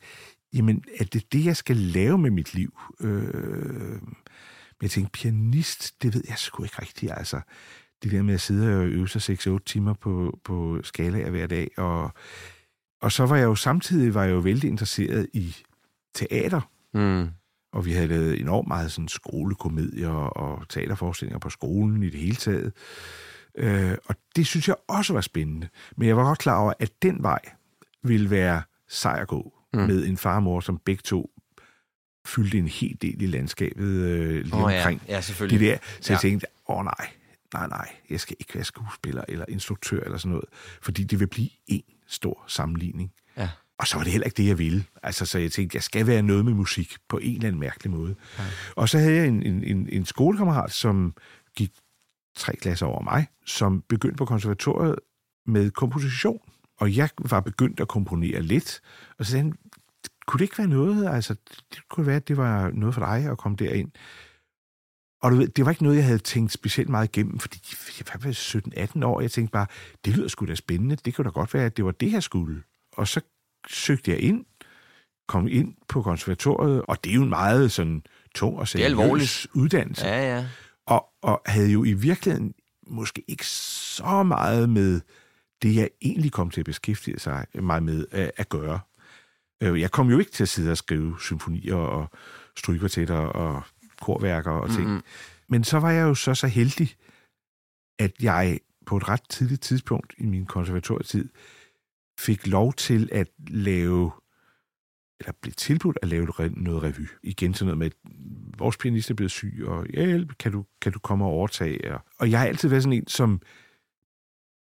[0.52, 2.80] jamen, er det det, jeg skal lave med mit liv?
[3.00, 3.98] Øh,
[4.80, 7.12] men jeg tænkte, pianist, det ved jeg sgu ikke rigtigt.
[7.16, 7.40] Altså,
[8.02, 11.70] det der med at sidde og øve sig 6-8 timer på, på skalaer hver dag.
[11.76, 12.10] Og,
[13.02, 15.56] og så var jeg jo samtidig var jeg jo vældig interesseret i
[16.14, 16.60] teater.
[16.94, 17.28] Mm.
[17.72, 22.36] Og vi havde lavet enormt meget sådan skolekomedier og teaterforestillinger på skolen i det hele
[22.36, 22.72] taget.
[23.58, 25.68] Øh, og det synes jeg også var spændende.
[25.96, 27.40] Men jeg var godt klar over, at den vej
[28.02, 29.80] ville være sej at gå mm.
[29.80, 31.30] med en far og mor, som begge to
[32.28, 34.78] fyldte en hel del i landskabet øh, lige ja.
[34.78, 35.60] omkring Ja, selvfølgelig.
[35.60, 35.78] det der.
[36.00, 36.28] Så jeg Ja.
[36.28, 37.08] tænkte, åh nej,
[37.54, 40.44] nej, nej, jeg skal ikke være skuespiller eller instruktør eller sådan noget,
[40.82, 43.12] fordi det vil blive en stor sammenligning.
[43.36, 43.48] Ja.
[43.78, 44.84] Og så var det heller ikke det, jeg ville.
[45.02, 47.90] Altså, så jeg tænkte, jeg skal være noget med musik på en eller anden mærkelig
[47.90, 48.14] måde.
[48.38, 48.44] Ja.
[48.76, 51.14] Og så havde jeg en, en, en, en skolekammerat, som
[51.56, 51.70] gik
[52.36, 54.94] tre klasser over mig, som begyndte på konservatoriet
[55.46, 56.40] med komposition.
[56.78, 58.80] Og jeg var begyndt at komponere lidt,
[59.18, 59.52] og så sagde han,
[60.28, 61.34] kunne det ikke være noget, altså,
[61.74, 63.90] det kunne være, at det var noget for dig at komme derind.
[65.22, 67.60] Og du ved, det var ikke noget, jeg havde tænkt specielt meget igennem, fordi
[67.98, 68.30] jeg var
[69.00, 69.66] 17-18 år, jeg tænkte bare,
[70.04, 72.22] det lyder sgu da spændende, det kunne da godt være, at det var det, jeg
[72.22, 72.62] skulle.
[72.92, 73.20] Og så
[73.68, 74.44] søgte jeg ind,
[75.28, 78.02] kom ind på konservatoriet, og det er jo en meget sådan
[78.34, 80.46] tung og seriøs uddannelse Ja, ja.
[80.86, 82.54] og, og havde jo i virkeligheden
[82.86, 85.00] måske ikke så meget med
[85.62, 88.80] det, jeg egentlig kom til at beskæftige sig mig med at, at gøre.
[89.62, 92.10] Øh, Jeg kom jo ikke til at sidde og skrive symfonier og
[92.56, 93.62] strygekvartetter og
[94.02, 94.86] korværker og ting.
[94.86, 95.02] Mm-hmm.
[95.48, 96.94] Men så var jeg jo så så heldig,
[97.98, 101.28] at jeg på et ret tidligt tidspunkt i min konservatorietid
[102.18, 104.10] fik lov til at lave
[105.20, 107.08] eller blev tilbudt at lave noget revy.
[107.22, 107.92] Igen sådan noget med, at
[108.58, 111.94] vores pianist er blevet syg, og hjælp, kan du, kan du komme og overtage?
[111.94, 113.40] Og, og jeg har altid været sådan en, som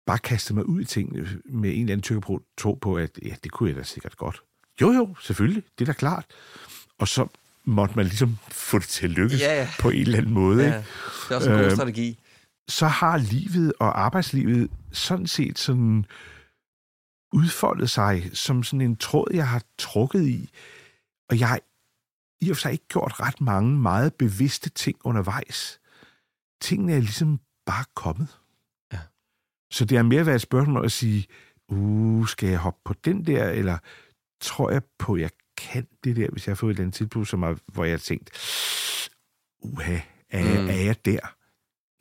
[0.05, 3.35] bare kastede mig ud i tingene med en eller anden tyrker tro på, at ja,
[3.43, 4.43] det kunne jeg da sikkert godt.
[4.81, 6.25] Jo, jo, selvfølgelig, det er da klart.
[6.97, 7.27] Og så
[7.65, 9.69] måtte man ligesom få det til at lykkes Ja, ja.
[9.79, 10.63] på en eller anden måde.
[10.63, 10.67] ja.
[10.77, 10.77] Ikke?
[11.29, 12.19] Det er også en god Øh, strategi.
[12.67, 16.05] så har livet og arbejdslivet sådan set sådan
[17.33, 20.49] udfoldet sig som sådan en tråd, jeg har trukket i.
[21.29, 21.59] Og jeg har
[22.41, 25.79] i og for sig ikke gjort ret mange meget bevidste ting undervejs.
[26.61, 28.27] Tingene er ligesom bare kommet.
[28.93, 28.99] Ja.
[29.71, 31.27] Så det har mere været et spørgsmål at sige,
[31.67, 33.77] uh, skal jeg hoppe på den der, eller
[34.41, 36.95] tror jeg på, at jeg kan det der, hvis jeg har fået et eller andet
[36.95, 38.29] tilbud, som er, hvor jeg har tænkt,
[39.61, 39.99] uha,
[40.29, 40.69] er, Mm.
[40.69, 41.19] er jeg der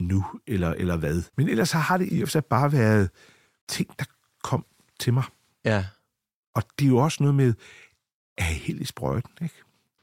[0.02, 1.22] nu, eller, eller hvad?
[1.36, 3.10] Men ellers har det i og for sig bare været
[3.68, 4.04] ting, der
[4.42, 4.66] kom
[5.00, 5.24] til mig.
[5.64, 5.84] Ja.
[6.54, 7.54] Og det er jo også noget med,
[8.38, 9.54] er jeg helt i sprøjten, ikke?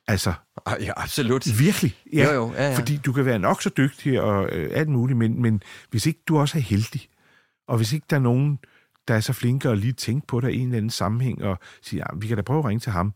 [0.08, 0.34] Altså,
[0.80, 1.60] Ja, absolut.
[1.60, 1.98] virkelig.
[2.14, 2.78] Ja, Jo, jo, ja, ja.
[2.78, 6.20] Fordi du kan være nok så dygtig og øh, alt muligt, men, men hvis ikke
[6.28, 7.10] du også er heldig,
[7.68, 8.60] og hvis ikke der er nogen,
[9.08, 11.60] der er så flinke at lige tænke på dig i en eller anden sammenhæng, og
[11.82, 13.14] sige, ja, vi kan da prøve at ringe til ham,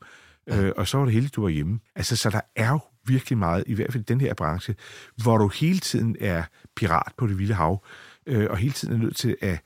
[0.49, 1.79] øh, og så var det heldigt, du var hjemme.
[1.95, 4.75] Altså, så der er jo virkelig meget, i hvert fald i den her branche,
[5.23, 6.43] hvor du hele tiden er
[6.75, 7.83] pirat på det vilde hav,
[8.25, 9.61] øh, og hele tiden er nødt til at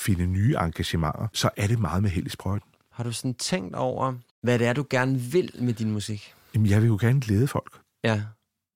[0.00, 2.68] finde nye engagementer, så er det meget med held i sprøjten.
[2.92, 6.34] Har du sådan tænkt over, hvad det er, du gerne vil med din musik?
[6.54, 7.80] Jamen, jeg vil jo gerne glæde folk.
[8.04, 8.22] Ja.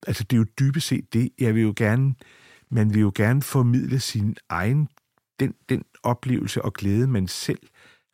[0.07, 1.31] Altså, det er jo dybest set det.
[1.39, 2.15] Jeg vil jo gerne,
[2.71, 4.89] man vil jo gerne formidle sin egen,
[5.41, 7.59] den, den oplevelse og glæde, man selv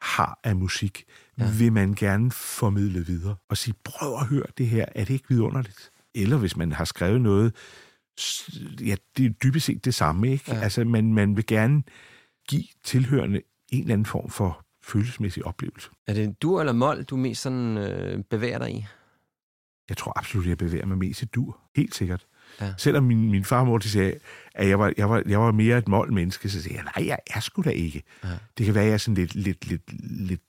[0.01, 1.05] har af musik,
[1.39, 1.51] ja.
[1.59, 3.37] vil man gerne formidle videre.
[3.49, 5.91] Og sige, prøv at høre det her, er det ikke vidunderligt?
[6.15, 7.55] Eller hvis man har skrevet noget,
[8.81, 10.45] ja, det er dybest set det samme, ikke?
[10.55, 10.61] Ja.
[10.61, 11.83] Altså, man, man vil gerne
[12.49, 15.91] give tilhørende en eller anden form for følelsesmæssig oplevelse.
[16.07, 18.87] Er det dur eller mol, du mest sådan øh, bevæger dig i?
[19.89, 21.61] Jeg tror absolut, jeg bevæger mig mest i dur.
[21.77, 22.27] Helt sikkert.
[22.61, 22.75] Ja.
[22.79, 24.15] Selvom min, min far og mor de sagde,
[24.55, 27.19] at jeg var, jeg, var, jeg var mere et målmenneske, så sagde jeg, nej, jeg
[27.31, 28.03] er sgu da ikke.
[28.25, 28.29] Ja.
[28.59, 30.43] Det kan være, at jeg er sådan lidt, lidt, lidt, lidt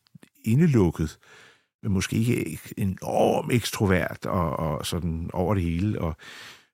[0.45, 1.17] indelukket,
[1.83, 6.01] men måske ikke enormt ekstrovert og, og sådan over det hele.
[6.01, 6.15] Og,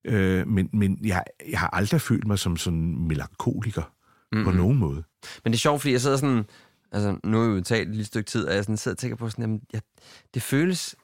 [0.06, 3.93] øh, men men jeg, jeg har aldrig følt mig som sådan melankoliker
[4.32, 4.45] mm-hmm.
[4.45, 5.04] på nogen måde.
[5.43, 6.45] Men det er sjovt, fordi jeg sidder sådan...
[6.91, 9.00] Altså, nu har vi jo talt et lille stykke tid, og jeg sådan sidder og
[9.00, 9.82] tænker på sådan, jamen, jeg,
[10.34, 10.95] det føles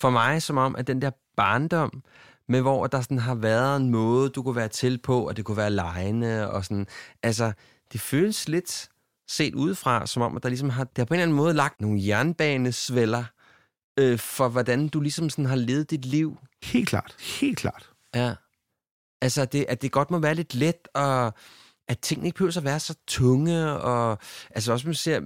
[0.00, 2.02] for mig som om, at den der barndom,
[2.50, 5.44] med hvor der sådan har været en måde, du kunne være til på, og det
[5.44, 6.86] kunne være lejende, og sådan,
[7.22, 7.52] altså,
[7.92, 8.88] det føles lidt
[9.28, 11.54] set udefra, som om, at der ligesom har, det har på en eller anden måde
[11.54, 13.24] lagt nogle jernbanesvælder
[13.98, 16.38] øh, for, hvordan du ligesom sådan har levet dit liv.
[16.62, 17.90] Helt klart, helt klart.
[18.14, 18.34] Ja.
[19.20, 21.34] Altså, det, at det godt må være lidt let, og
[21.88, 24.18] at tingene ikke behøver at være så tunge, og
[24.50, 25.20] altså også, man ser,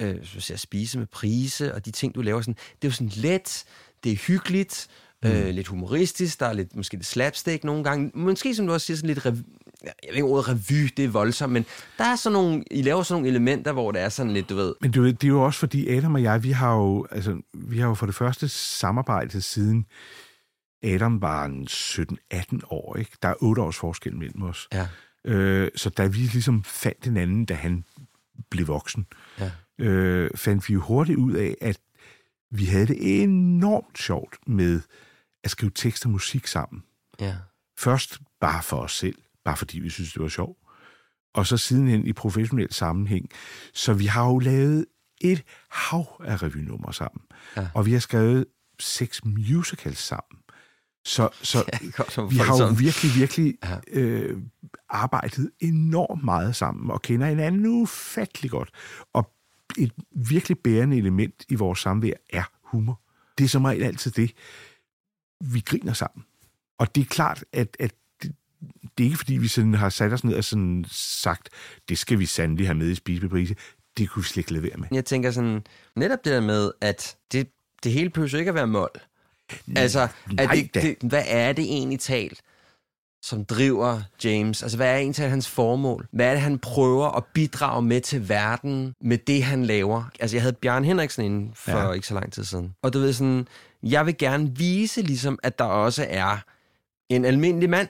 [0.00, 2.94] øh, man ser spise med prise, og de ting, du laver, sådan, det er jo
[2.94, 3.64] sådan let,
[4.04, 4.88] det er hyggeligt,
[5.22, 5.28] mm.
[5.30, 8.86] øh, lidt humoristisk, der er lidt, måske lidt slapstick nogle gange, måske som du også
[8.86, 9.54] siger, sådan lidt rev-
[9.84, 11.64] jeg ved ikke, ordet revy, det er voldsomt, men
[11.98, 14.54] der er sådan nogle, I laver sådan nogle elementer, hvor det er sådan lidt, du
[14.54, 14.74] ved...
[14.80, 17.36] Men du ved, det er jo også fordi Adam og jeg, vi har jo, altså,
[17.54, 19.86] vi har jo for det første samarbejdet siden
[20.82, 23.10] Adam var en 17-18 år, ikke?
[23.22, 24.68] Der er 8 års forskel mellem os.
[24.72, 24.86] Ja.
[25.24, 27.84] Øh, så da vi ligesom fandt hinanden, da han
[28.50, 29.06] blev voksen,
[29.38, 29.50] Ja.
[29.78, 31.78] øh, fandt vi jo hurtigt ud af, at
[32.50, 34.80] vi havde det enormt sjovt med
[35.48, 36.82] at skrive tekst og musik sammen.
[37.20, 37.36] Ja.
[37.78, 40.58] Først bare for os selv, bare fordi vi synes, det var sjovt.
[41.34, 43.30] Og så sidenhen i professionel sammenhæng.
[43.74, 44.86] Så vi har jo lavet
[45.20, 47.22] et hav af revynumre sammen.
[47.56, 47.68] Ja.
[47.74, 48.46] Og vi har skrevet
[48.80, 50.40] seks musicals sammen.
[51.04, 51.58] Så, så
[51.98, 53.76] Ja, så vi har jo virkelig, virkelig Ja.
[53.92, 54.42] øh,
[54.88, 58.70] arbejdet enormt meget sammen og kender hinanden ufattelig godt.
[59.12, 59.32] Og
[59.78, 63.00] et virkelig bærende element i vores samvær er humor.
[63.38, 64.32] Det er som regel altid det.
[65.40, 66.24] Vi griner sammen.
[66.78, 68.34] Og det er klart, at, at det,
[68.98, 71.48] det er ikke fordi, vi sådan har sat os ned og sådan sagt,
[71.88, 73.54] det skal vi sandelig have med i spisebeprise.
[73.98, 74.88] Det kunne vi slet ikke lade være med.
[74.92, 75.64] Jeg tænker sådan,
[75.96, 77.48] netop det der med, at det,
[77.84, 78.90] det hele behøver ikke at være mål.
[79.76, 80.80] Altså, nej det, da.
[80.80, 82.40] det, hvad er det egentlig talt,
[83.22, 84.62] som driver James?
[84.62, 86.08] Altså, hvad er egentlig hans formål?
[86.12, 90.10] Hvad er det, han prøver at bidrage med til verden med det, han laver?
[90.20, 91.78] Altså, jeg havde Bjørn Henriksen inde for.
[91.78, 91.92] Ja.
[91.92, 92.74] ikke så lang tid siden.
[92.82, 93.48] Og du ved sådan,
[93.82, 96.36] jeg vil gerne vise ligesom, at der også er
[97.08, 97.88] en almindelig mand,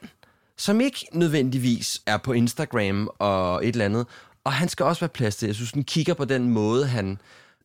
[0.56, 4.06] som ikke nødvendigvis er på Instagram og et eller andet.
[4.44, 5.46] Og han skal også være plads til.
[5.46, 7.18] Jeg synes, den kigger på den måde, han...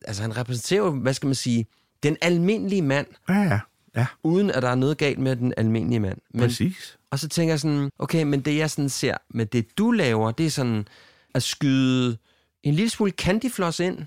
[0.04, 1.66] Altså, han repræsenterer hvad skal man sige,
[2.02, 3.60] den almindelige mand, Ja, ja.
[3.96, 6.18] Ja, uden at der er noget galt med den almindelige mand.
[6.30, 6.98] Men, præcis.
[7.10, 10.30] og så tænker jeg sådan, okay, men det jeg sådan ser med det, du laver,
[10.30, 10.88] det er sådan
[11.34, 12.16] at skyde
[12.62, 13.98] en lille smule candyfloss ind,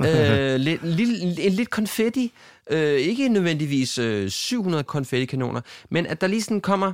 [0.00, 2.32] øh, lidt, lille, en lidt konfetti,
[2.70, 6.92] øh, ikke nødvendigvis øh, 700 konfettikanoner, men at der lige sådan kommer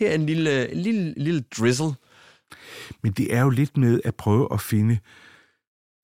[0.00, 1.92] her en lille, en lille, lille drizzle.
[3.02, 4.98] Men det er jo lidt med at prøve at finde,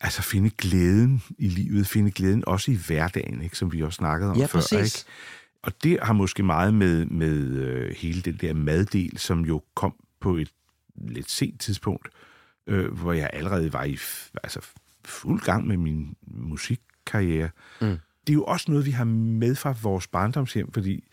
[0.01, 4.31] altså finde glæden i livet, finde glæden også i hverdagen, ikke, som vi også snakkede
[4.31, 4.49] om Ja, før.
[4.49, 4.99] præcis.
[5.01, 5.11] Ikke?
[5.62, 9.95] Og det har måske meget med, med øh, hele den der maddel, som jo kom
[10.21, 10.49] på et
[11.09, 12.09] lidt sent tidspunkt,
[12.66, 13.99] øh, hvor jeg allerede var i
[14.42, 14.61] altså,
[15.05, 17.51] fuld gang med min musikkarriere.
[17.81, 17.99] Mm.
[18.27, 21.09] Det er jo også noget, vi har med fra vores barndomshjem, fordi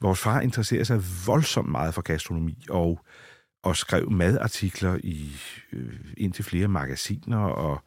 [0.00, 3.04] vores far interesserer sig voldsomt meget for gastronomi, og
[3.62, 5.36] og skrev madartikler i
[5.72, 7.82] øh, indtil flere magasiner, og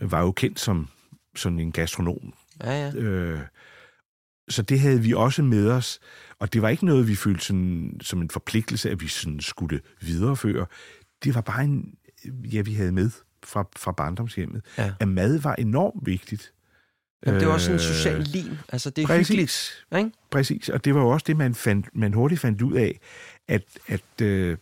[0.00, 0.88] var jo kendt som
[1.36, 2.34] sådan en gastronom.
[2.62, 2.94] Ja, ja.
[2.94, 3.40] Øh,
[4.48, 6.00] så det havde vi også med os,
[6.38, 9.80] og det var ikke noget, vi følte sådan, som en forpligtelse, at vi sådan skulle
[10.00, 10.66] videreføre.
[11.24, 13.10] Det var bare en, ja, vi havde med
[13.46, 14.92] fra, fra barndomshjemmet, Ja.
[15.00, 16.52] at mad var enormt vigtigt.
[17.26, 18.58] Jamen, det er også en Øh, social lim.
[18.68, 19.28] Altså, det er præcis.
[19.28, 19.84] hyggeligt.
[19.96, 20.10] Ikke?
[20.30, 23.00] Præcis, og det var jo også det, man, fandt, man hurtigt fandt ud af,
[23.48, 24.56] at, at øh,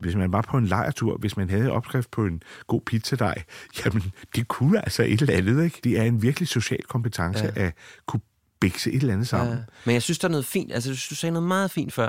[0.00, 3.42] hvis man var på en lejretur, hvis man havde opskrift på en god pizzadej,
[3.84, 4.02] jamen,
[4.36, 5.80] det kunne altså et eller andet, ikke?
[5.84, 7.64] Det er en virkelig social kompetence ja.
[7.66, 7.72] at
[8.06, 8.20] kunne
[8.60, 9.54] bikse et eller andet sammen.
[9.56, 9.62] Ja.
[9.84, 10.72] Men jeg synes, der er noget fint.
[10.72, 12.08] Altså, du sagde noget meget fint før.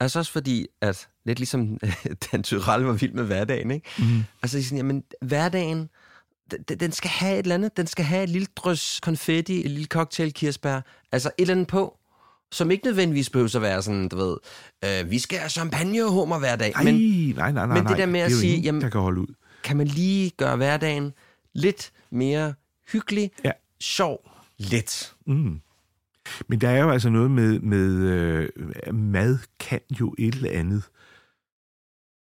[0.00, 1.78] Altså også fordi, at lidt ligesom
[2.32, 3.88] Dan Tyrell var vild med hverdagen, ikke?
[3.98, 4.24] Mm.
[4.42, 5.88] Altså, sådan, jamen, hverdagen,
[6.68, 7.76] den, den skal have et eller andet.
[7.76, 10.80] Den skal have et lille drøs konfetti, et lille cocktail kirsebær.
[11.12, 11.98] Altså et eller andet på,
[12.52, 14.36] som ikke nødvendigvis behøver at være sådan, du ved,
[14.84, 16.72] øh, vi skal have champagne og hummer hver dag.
[16.72, 17.66] Nej, Men nej, nej, nej.
[17.66, 19.34] men det der med at sige, ingen, jamen- der kan holde ud.
[19.64, 21.12] kan man lige gøre hverdagen
[21.52, 22.54] lidt mere
[22.92, 23.50] hyggelig, Ja.
[23.80, 25.12] sjov, let.
[25.26, 25.60] Mm.
[26.48, 30.82] Men der er jo altså noget med, med øh, mad kan jo et eller andet,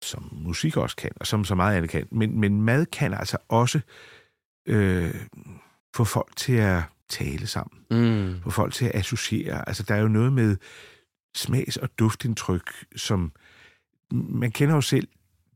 [0.04, 2.08] som musik også kan, og som så meget andet kan.
[2.12, 3.80] Men, men mad kan altså også
[4.68, 5.16] øh,
[5.96, 8.42] få folk til at tale sammen, Mm.
[8.44, 9.68] få folk til at associere.
[9.70, 10.58] Altså der er jo noget med
[11.38, 13.32] smags- og duftindtryk, som
[14.12, 15.08] man kender jo selv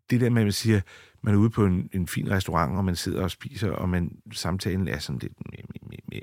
[0.09, 0.81] det der med, at man siger,
[1.21, 4.17] man er ude på en, en fin restaurant, og man sidder og spiser, og man
[4.31, 5.33] samtalen er sådan lidt...
[5.51, 6.21] Med, med, med,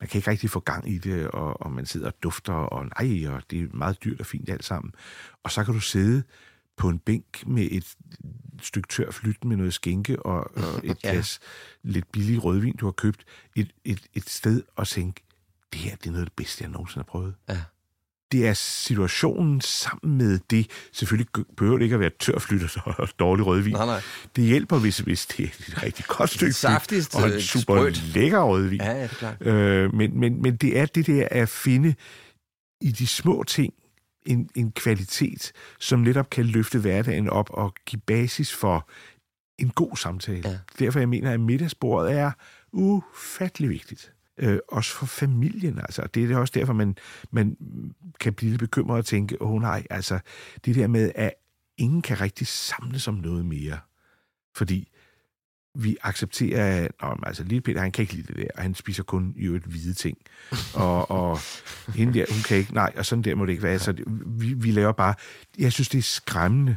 [0.00, 2.84] man kan ikke rigtig få gang i det, og, og man sidder og dufter, og
[3.00, 4.92] nej, og det er meget dyrt og fint alt sammen.
[5.42, 6.22] Og så kan du sidde
[6.76, 7.94] på en bænk med et
[8.62, 11.10] stykke tør flyt med noget skænke og, og et Ja.
[11.10, 11.40] glas
[11.82, 13.24] lidt billig rødvin, du har købt,
[13.56, 15.22] et, et, et sted og tænke,
[15.72, 17.34] det her det er noget af det bedste, jeg nogensinde har prøvet.
[17.48, 17.62] Ja.
[18.32, 20.70] Det er situationen sammen med det.
[20.92, 23.72] Selvfølgelig behøver det ikke at være tørflyt og dårlig rødvin.
[23.72, 24.00] Nej, nej.
[24.36, 27.40] Det hjælper, hvis, hvis det er et rigtig godt stykke flyt Saftigt, og en øh,
[27.40, 28.14] super sprødt.
[28.14, 28.80] lækker rødvin.
[28.80, 29.46] Ja, ja, det er klart.
[29.46, 31.94] Øh, men, men, men det er det der at finde
[32.80, 33.74] i de små ting
[34.26, 38.88] en, en kvalitet, som netop kan løfte hverdagen op og give basis for
[39.58, 40.48] en god samtale.
[40.48, 40.58] Ja.
[40.78, 42.30] Derfor jeg mener, at middagsbordet er
[42.72, 44.13] ufattelig vigtigt.
[44.38, 46.06] Øh, også for familien, altså.
[46.14, 46.96] Det er også derfor, man,
[47.30, 47.56] man
[48.20, 50.18] kan blive lidt bekymret og tænke, åh oh, nej, altså,
[50.64, 51.32] det der med, at
[51.78, 53.78] ingen kan rigtig samles om noget mere.
[54.56, 54.88] Fordi
[55.74, 58.74] vi accepterer, at oh, altså, lille Peter, han kan ikke lide det der, og han
[58.74, 60.18] spiser kun i øvrigt hvide ting.
[60.74, 61.38] Og, og
[61.94, 63.78] hende der, hun kan ikke, nej, og sådan der må det ikke være.
[63.78, 65.14] Så det, vi, vi laver bare,
[65.58, 66.76] jeg synes, det er skræmmende.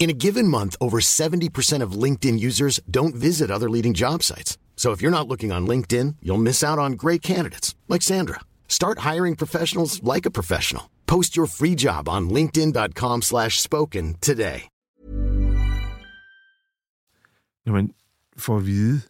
[0.00, 4.56] In a given month, over 70% of LinkedIn users don't visit other leading job sites.
[4.76, 8.40] So if you're not looking on LinkedIn, you'll miss out on great candidates like Sandra.
[8.66, 10.84] Start hiring professionals like a professional.
[11.06, 14.68] Post your free job on linkedin.com slash spoken today.
[17.66, 17.94] Når man
[18.36, 19.00] får at vide,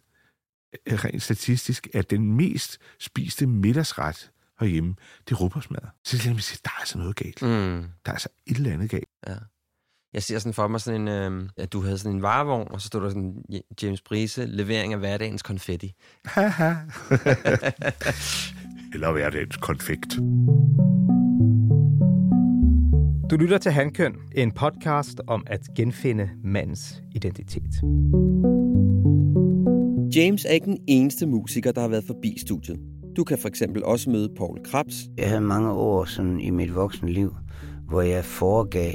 [0.87, 5.79] øh, rent statistisk, at den mest spiste middagsret herhjemme, det er råbrødsmad.
[6.03, 7.41] Så siger jeg, der er altså noget galt.
[7.41, 7.47] Mm.
[7.47, 9.09] Der er altså et eller andet galt.
[9.27, 9.35] Ja.
[10.13, 12.81] Jeg ser sådan for mig sådan en, øh, at du havde sådan en varevogn, og
[12.81, 13.35] så stod der sådan
[13.81, 15.87] James Brise, levering af hverdagens konfetti.
[18.93, 20.15] Eller hverdagens konfekt.
[23.29, 27.81] Du lytter til Handkøn, en podcast om at genfinde mandens identitet.
[30.15, 32.79] James er ikke den eneste musiker, der har været forbi studiet.
[33.15, 36.75] Du kan for eksempel også møde Paul Krabs, Jeg havde mange år sådan, i mit
[36.75, 37.35] voksne liv,
[37.87, 38.93] hvor jeg foregav,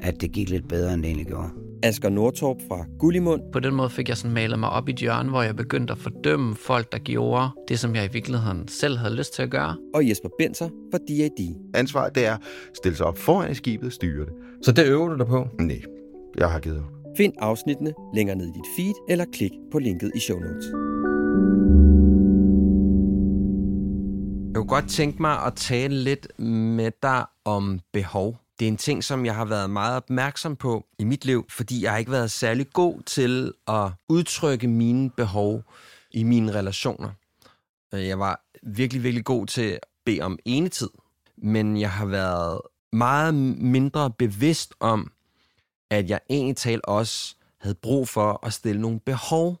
[0.00, 1.48] at det gik lidt bedre, end det egentlig gjorde.
[1.82, 4.98] Asger Nordtorp fra Gullimund På den måde fik jeg sådan malet mig op i et
[4.98, 8.96] hjørne, hvor jeg begyndte at fordømme folk, der gjorde det, som jeg i virkeligheden selv
[8.96, 9.76] havde lyst til at gøre.
[9.94, 11.56] og Jesper Benser fra D.A.D.
[11.74, 12.40] Ansvar, det er at
[12.74, 14.32] stille sig op foran i skibet og styre det.
[14.62, 15.48] Så det øver du dig på?
[15.60, 15.82] Nej,
[16.38, 16.92] jeg har givet op.
[17.16, 20.64] Find afsnittene længere ned i dit feed, eller klik på linket i show notes.
[24.48, 28.36] Jeg kunne godt tænke mig at tale lidt med dig om behov.
[28.58, 31.82] Det er en ting, som jeg har været meget opmærksom på i mit liv, fordi
[31.82, 35.64] jeg har ikke været særlig god til at udtrykke mine behov
[36.10, 37.10] i mine relationer.
[37.94, 40.90] Øh, Jeg var virkelig, virkelig god til at bede om enetid,
[41.36, 42.60] men jeg har været
[42.92, 45.12] meget mindre bevidst om,
[45.90, 49.60] at jeg egentlig talt også havde brug for at stille nogle behov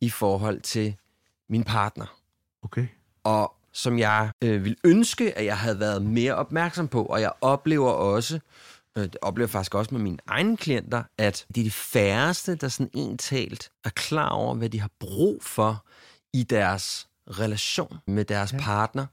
[0.00, 0.96] i forhold til
[1.48, 2.06] min partner
[2.62, 2.86] Okay.
[3.24, 7.04] og som jeg øh, vil ønske, at jeg havde været mere opmærksom på.
[7.04, 8.38] Og jeg oplever også,
[8.98, 12.68] øh, det oplever faktisk også med mine egne klienter, at det er de færreste, der
[12.68, 15.84] sådan entalt er klar over, hvad de har brug for
[16.32, 18.58] i deres relation med deres ja.
[18.60, 19.06] partner.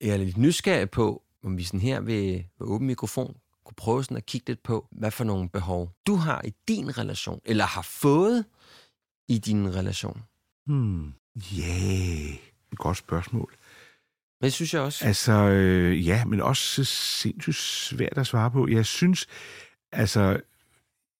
[0.00, 4.04] Jeg er lidt nysgerrig på, om vi sådan her ved, ved åben mikrofon kunne prøve
[4.04, 7.64] sådan at kigge lidt på, hvad for nogle behov du har i din relation, eller
[7.64, 8.44] har fået
[9.28, 10.22] i din relation.
[10.66, 11.12] Hmm.
[11.36, 12.38] Ja, yeah.
[12.76, 13.56] godt spørgsmål.
[14.40, 15.06] Men det synes jeg også.
[15.06, 18.68] Altså, øh, ja, men også sindssygt svært at svare på.
[18.68, 19.26] Jeg synes,
[19.92, 20.40] altså,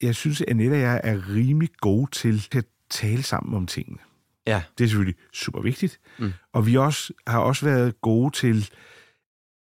[0.03, 3.99] jeg synes, at Annette og jeg er rimelig gode til at tale sammen om tingene.
[4.47, 4.63] Ja.
[4.79, 6.01] Det er selvfølgelig super vigtigt.
[6.19, 6.33] Mm.
[6.53, 8.71] Og vi også, har også været gode til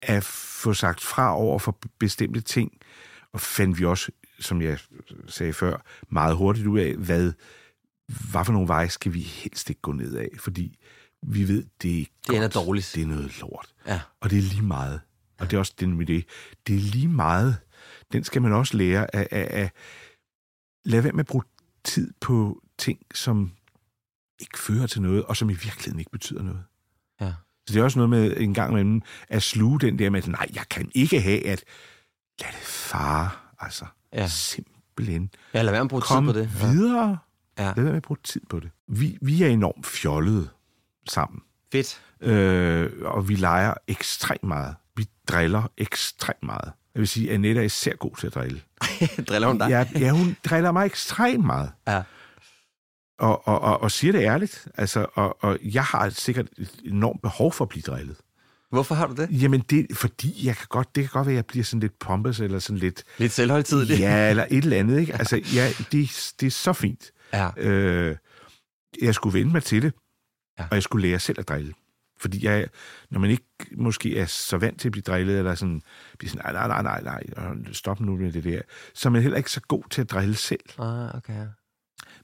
[0.03, 2.73] at få sagt fra over for bestemte ting.
[3.33, 4.79] Og fandt vi også, som jeg
[5.27, 7.33] sagde før, meget hurtigt ud af, hvad,
[8.31, 10.29] hvad for nogle veje skal vi helst ikke gå ned af.
[10.39, 10.79] Fordi
[11.23, 12.55] vi ved, det er Det godt.
[12.55, 12.93] dårligt.
[12.95, 13.75] Det er noget lort.
[13.87, 14.01] Ja.
[14.21, 15.01] Og det er lige meget.
[15.41, 16.25] Og det er også den med det.
[16.67, 17.57] Det er lige meget.
[18.13, 19.73] Den skal man også lære at, at, at
[20.85, 21.45] lade være med at bruge
[21.85, 23.53] tid på ting, som
[24.41, 26.65] ikke fører til noget, og som i virkeligheden ikke betyder noget.
[27.21, 27.33] Ja.
[27.67, 30.29] Så det er også noget med en gang imellem at sluge den der med, at
[30.29, 31.65] nej, jeg kan ikke have at
[32.41, 33.31] lad det fare.
[33.59, 34.29] Altså, Ja.
[34.29, 35.31] simpelthen.
[35.55, 36.51] Ja, lad være med at bruge Kom tid på det.
[36.61, 36.71] Ja.
[36.73, 37.19] videre.
[37.59, 37.65] Ja.
[37.65, 38.71] Lad være med at bruge tid på det.
[38.89, 40.49] Vi, vi er enormt fjollede
[41.09, 41.41] sammen.
[41.73, 42.01] Fedt.
[42.21, 44.75] Øh, og vi leger ekstremt meget.
[44.97, 46.73] Vi driller ekstremt meget.
[46.95, 48.61] Jeg vil sige, at Annette er især god til at drille.
[49.29, 49.69] Driller hun dig?
[49.71, 51.71] Ja, ja, hun driller mig ekstremt meget.
[51.89, 52.03] Ja.
[53.19, 54.69] Og, og, og, og siger det ærligt.
[54.75, 58.17] Altså, og, og jeg har sikkert et enormt behov for at blive drillet.
[58.71, 59.43] Hvorfor har du det?
[59.43, 61.99] Jamen, det fordi, jeg kan godt, det kan godt være, at jeg bliver sådan lidt
[61.99, 63.05] pompous, eller sådan lidt...
[63.19, 64.01] Lidt selvhøjtidligt.
[64.01, 65.15] Ja, eller et eller andet, ikke?
[65.21, 67.11] Altså, ja, det, det er så fint.
[67.33, 67.51] Ja.
[67.57, 68.17] Øh,
[69.03, 69.93] jeg skulle vende mig til det,
[70.59, 70.65] Ja.
[70.71, 71.73] og jeg skulle lære selv at drille.
[72.21, 72.67] Fordi jeg,
[73.11, 73.45] når man ikke
[73.77, 75.83] måske er så vant til at blive drillet, eller sådan,
[76.19, 78.61] bliver sådan, nej, nej, nej, nej, nej, stop nu med det der,
[78.95, 80.61] så er man heller ikke så god til at drille selv.
[80.79, 81.47] Ah, okay.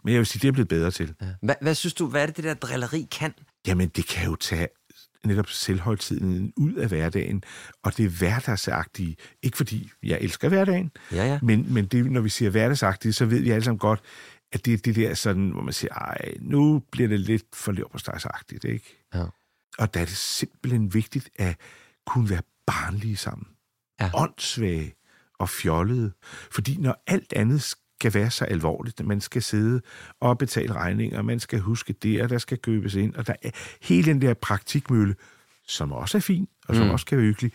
[0.04, 1.14] Men jeg vil sige, det er blevet bedre til.
[1.20, 1.26] Ja.
[1.42, 3.34] Hvad, hvad synes du, hvad er det, det der drilleri kan?
[3.66, 4.68] Jamen, det kan jo tage
[5.24, 7.42] netop selvhøjtiden ud af hverdagen,
[7.82, 9.16] og det er hverdagsagtige.
[9.42, 11.38] Ikke fordi jeg elsker hverdagen, Ja, ja.
[11.42, 14.00] men, men det, når vi siger hverdagsagtige, så ved vi alle sammen godt,
[14.52, 17.72] at det er det der sådan, hvor man siger, ej, nu bliver det lidt for
[17.72, 19.04] leverpostejsagtigt, ikke?
[19.14, 19.24] Ja.
[19.78, 21.56] Og der er det simpelthen vigtigt at
[22.06, 23.46] kunne være barnlige sammen.
[24.00, 24.10] Ja.
[24.14, 24.94] Åndssvage
[25.38, 26.12] og fjollede.
[26.50, 29.80] Fordi når alt andet skal være så alvorligt, at man skal sidde
[30.20, 33.50] og betale regninger, man skal huske det, og der skal købes ind, og der er
[33.82, 35.14] hele den der praktikmølle,
[35.68, 36.90] som også er fin, og som Mm.
[36.90, 37.52] også kan være hyggelig,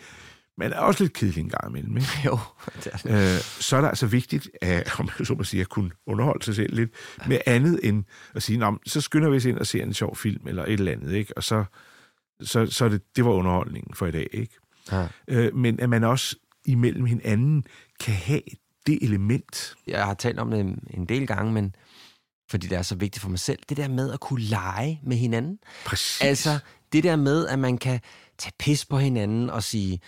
[0.58, 1.96] men er også lidt kedelig en gang imellem.
[1.96, 2.08] Ikke?
[2.26, 2.38] Jo,
[2.84, 3.34] det er det.
[3.34, 6.44] Øh, så er det altså vigtigt, at, om man så må sige, at kunne underholde
[6.44, 6.90] sig selv lidt
[7.26, 10.16] med andet end at sige, Nå, så skynder vi os ind og ser en sjov
[10.16, 11.36] film eller et eller andet, ikke?
[11.36, 11.64] og så,
[12.42, 14.26] så, så er det, det var underholdningen for i dag.
[14.32, 14.54] Ikke?
[14.92, 15.06] Ja.
[15.28, 16.36] Øh, men at man også
[16.66, 17.64] imellem hinanden
[18.00, 18.40] kan have
[18.86, 19.74] det element.
[19.86, 21.74] Jeg har talt om det en- en del gange, men
[22.50, 25.16] fordi det er så vigtigt for mig selv, det der med at kunne lege med
[25.16, 25.58] hinanden.
[25.86, 26.20] Præcis.
[26.20, 26.58] Altså,
[26.92, 28.00] det der med, at man kan
[28.38, 30.00] tage pis på hinanden og sige,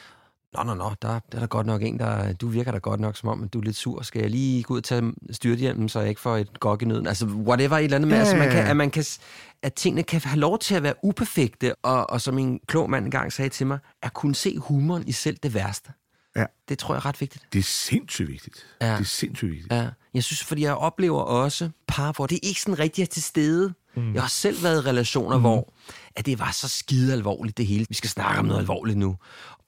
[0.54, 2.32] Nå, nå, nå, der, der er der godt nok en, der...
[2.32, 4.02] Du virker da godt nok som om, at du er lidt sur.
[4.02, 6.84] Skal jeg lige gå ud og tage styrthjelmen, så jeg ikke får et gok i
[6.84, 7.06] nøden?
[7.06, 8.16] Altså, whatever, et eller andet med.
[8.16, 9.04] Ja, Altså, man kan, at, man kan,
[9.62, 13.04] at tingene kan have lov til at være uperfekte, og, og som en klog mand
[13.04, 15.92] engang sagde til mig, at kunne se humoren i selv det værste.
[16.36, 16.44] Ja.
[16.68, 17.44] Det tror jeg er ret vigtigt.
[17.52, 18.66] Det er sindssygt vigtigt.
[18.80, 18.92] Ja.
[18.92, 19.72] Det er sindssygt vigtigt.
[19.72, 23.22] Ja, jeg synes, fordi jeg oplever også par, hvor det ikke sådan rigtig er til
[23.22, 23.74] stede.
[23.96, 24.14] Mm.
[24.14, 25.42] Jeg har selv været i relationer, mm.
[25.42, 25.72] hvor
[26.16, 27.86] at det var så skide alvorligt det hele.
[27.88, 29.16] Vi skal snakke om noget alvorligt nu.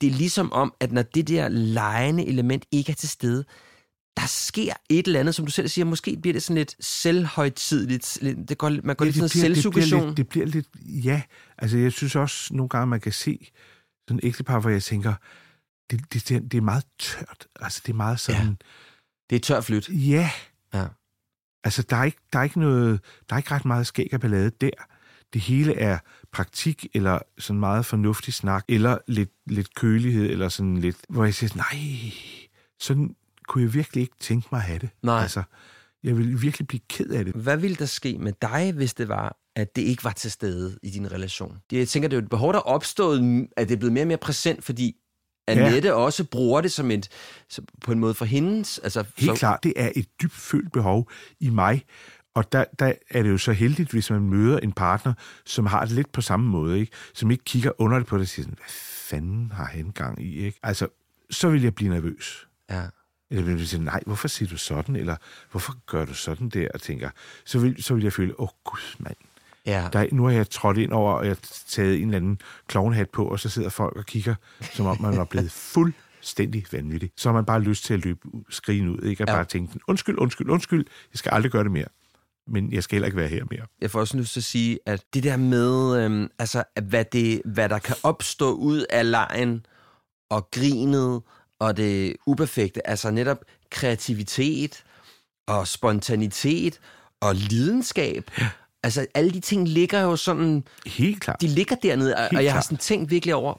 [0.00, 3.44] Det er ligesom om, at når det der lejende element ikke er til stede,
[4.16, 8.18] der sker et eller andet, som du selv siger, måske bliver det sådan lidt selvhøjtidligt.
[8.48, 10.06] Det går, man går Ja, lidt sådan det, bliver, det, bliver selvsuggestion.
[10.06, 10.66] lidt, det bliver lidt...
[11.04, 11.22] Ja,
[11.58, 13.50] altså jeg synes også nogle gange, man kan se
[14.08, 15.14] sådan et ægtepar, hvor jeg tænker,
[15.90, 17.46] det, det, det, er meget tørt.
[17.60, 18.46] Altså det er meget sådan...
[18.46, 18.54] Ja.
[19.30, 19.88] Det er tør flyt.
[19.88, 20.30] Ja.
[20.74, 20.86] Ja.
[21.64, 23.00] Altså der er, ikke, der er ikke noget...
[23.28, 24.70] Der er ikke ret meget skæg og ballade der.
[25.32, 25.98] Det hele er
[26.32, 30.96] praktik, eller sådan meget fornuftig snak, eller lidt, lidt kølighed, eller sådan lidt...
[31.08, 32.12] Hvor jeg siger, nej,
[32.80, 33.16] sådan
[33.48, 34.88] kunne jeg virkelig ikke tænke mig at have det.
[35.02, 35.22] Nej.
[35.22, 35.42] Altså,
[36.02, 37.34] jeg vil virkelig blive ked af det.
[37.34, 40.78] Hvad ville der ske med dig, hvis det var, at det ikke var til stede
[40.82, 41.58] i din relation?
[41.70, 43.92] Det, jeg tænker, det er jo et behov, der er opstået, at det er blevet
[43.92, 44.96] mere og mere præsent, fordi
[45.48, 45.94] Annette ja.
[45.94, 47.08] også bruger det som et,
[47.80, 48.78] på en måde for hendes...
[48.78, 51.84] Altså, Helt så, klart, det er et dybt følt behov i mig.
[52.34, 55.12] Og der, der er det jo så heldigt, hvis man møder en partner,
[55.44, 56.92] som har det lidt på samme måde, ikke?
[57.14, 58.70] som ikke kigger under det på det og siger sådan, hvad
[59.08, 60.36] fanden har han gang i?
[60.36, 60.58] Ikke?
[60.62, 60.88] Altså,
[61.30, 62.48] så vil jeg blive nervøs.
[62.70, 62.82] Ja.
[63.30, 64.96] Eller vil jeg sige, nej, hvorfor siger du sådan?
[64.96, 65.16] Eller
[65.50, 66.68] hvorfor gør du sådan der?
[66.74, 67.10] Og tænker,
[67.44, 69.16] så vil, så vil jeg føle, åh oh, gud, mand.
[69.68, 69.88] Ja.
[69.92, 71.38] Der, er- nu har jeg trådt ind over, og jeg har
[71.68, 74.34] taget en eller anden klovnhat på, og så sidder folk og kigger,
[74.72, 77.10] som om man var blevet fuldstændig vanvittig.
[77.16, 79.24] Så har man bare lyst til at løbe skrigen ud, ikke?
[79.24, 79.34] Og ja.
[79.34, 81.86] bare tænke, undskyld, undskyld, undskyld, jeg skal aldrig gøre det mere.
[82.50, 83.62] Men jeg skal heller ikke være her mere.
[83.80, 87.04] Jeg får også lyst til at sige, at det der med, øhm, altså, at hvad,
[87.12, 89.66] det, hvad der kan opstå ud af lejen
[90.30, 91.22] og grinet
[91.60, 93.38] og det uperfekte, altså netop
[93.70, 94.84] kreativitet
[95.46, 96.78] og spontanitet
[97.20, 98.30] og lidenskab.
[98.38, 98.48] Ja.
[98.82, 100.64] Altså, alle de ting ligger jo sådan...
[100.86, 101.40] Helt klart.
[101.40, 103.54] De ligger dernede, og, Helt og jeg har sådan tænkt virkelig over,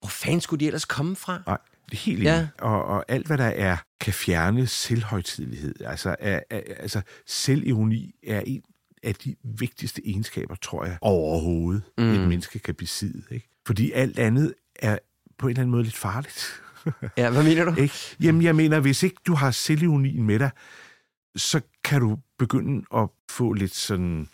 [0.00, 1.42] hvor fanden skulle de ellers komme fra?
[1.46, 1.58] Nej,
[1.90, 2.48] det er helt Ja.
[2.58, 5.74] og, og alt, hvad der er, kan fjerne selvhøjtidelighed.
[5.84, 8.62] Altså, er, er, altså selvironi er en
[9.02, 12.10] af de vigtigste egenskaber, tror jeg, overhovedet, mm.
[12.14, 13.22] et menneske kan besidde.
[13.30, 13.48] Ikke?
[13.66, 14.98] Fordi alt andet er
[15.38, 16.44] på en eller anden måde lidt farligt.
[17.16, 17.74] Ja, hvad mener du?
[17.80, 17.94] Ikke?
[18.20, 20.50] Jamen, jeg mener, hvis ikke du har selvironien med dig,
[21.36, 24.28] så kan du begynde at få lidt sådan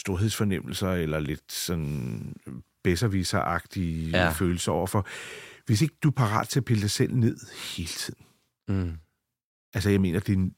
[0.00, 2.34] storhedsfornemmelser, eller lidt sådan
[2.84, 4.30] bedserviseragtige Ja.
[4.30, 5.06] følelser overfor.
[5.66, 7.36] Hvis ikke du er parat til at pille dig selv ned
[7.76, 8.24] hele tiden.
[8.68, 8.92] Mm.
[9.74, 10.52] Altså, jeg mener, det